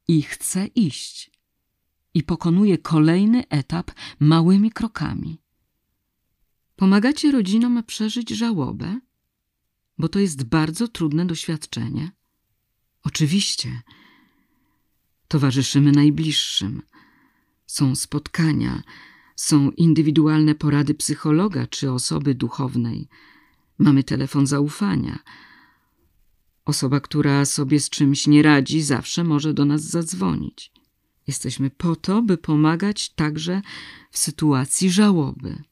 [0.08, 1.30] i chcę iść.
[2.14, 3.90] I pokonuję kolejny etap
[4.20, 5.38] małymi krokami.
[6.78, 9.00] Pomagacie rodzinom przeżyć żałobę,
[9.98, 12.10] bo to jest bardzo trudne doświadczenie.
[13.04, 13.82] Oczywiście.
[15.28, 16.82] Towarzyszymy najbliższym.
[17.66, 18.82] Są spotkania,
[19.36, 23.08] są indywidualne porady psychologa czy osoby duchownej.
[23.78, 25.18] Mamy telefon zaufania.
[26.64, 30.72] Osoba, która sobie z czymś nie radzi, zawsze może do nas zadzwonić.
[31.26, 33.62] Jesteśmy po to, by pomagać także
[34.10, 35.67] w sytuacji żałoby.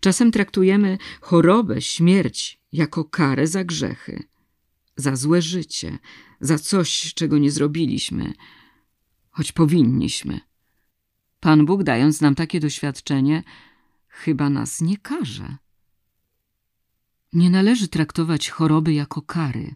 [0.00, 4.22] Czasem traktujemy chorobę, śmierć jako karę za grzechy,
[4.96, 5.98] za złe życie,
[6.40, 8.32] za coś, czego nie zrobiliśmy,
[9.30, 10.40] choć powinniśmy.
[11.40, 13.42] Pan Bóg, dając nam takie doświadczenie,
[14.08, 15.56] chyba nas nie karze.
[17.32, 19.74] Nie należy traktować choroby jako kary,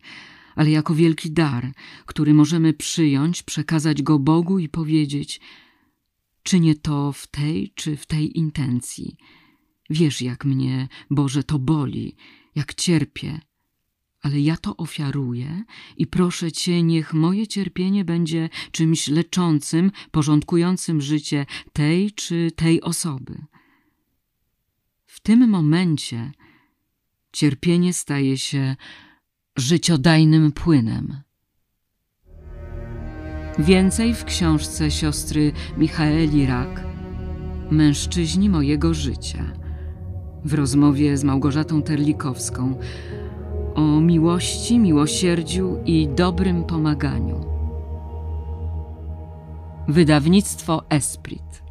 [0.55, 1.73] ale jako wielki dar,
[2.07, 5.41] który możemy przyjąć, przekazać go Bogu i powiedzieć:
[6.43, 9.17] Czynię to w tej czy w tej intencji.
[9.91, 12.17] Wiesz, jak mnie, Boże, to boli,
[12.55, 13.41] jak cierpię,
[14.23, 15.65] ale ja to ofiaruję
[15.97, 23.45] i proszę Cię, niech moje cierpienie będzie czymś leczącym, porządkującym życie tej czy tej osoby.
[25.07, 26.33] W tym momencie
[27.33, 28.77] cierpienie staje się
[29.57, 31.23] życiodajnym płynem.
[33.59, 36.85] Więcej w książce siostry Michaeli Rak
[37.71, 39.64] Mężczyźni mojego życia
[40.45, 42.75] w rozmowie z Małgorzatą Terlikowską
[43.75, 47.45] o miłości, miłosierdziu i dobrym pomaganiu.
[49.89, 51.64] Wydawnictwo Esprit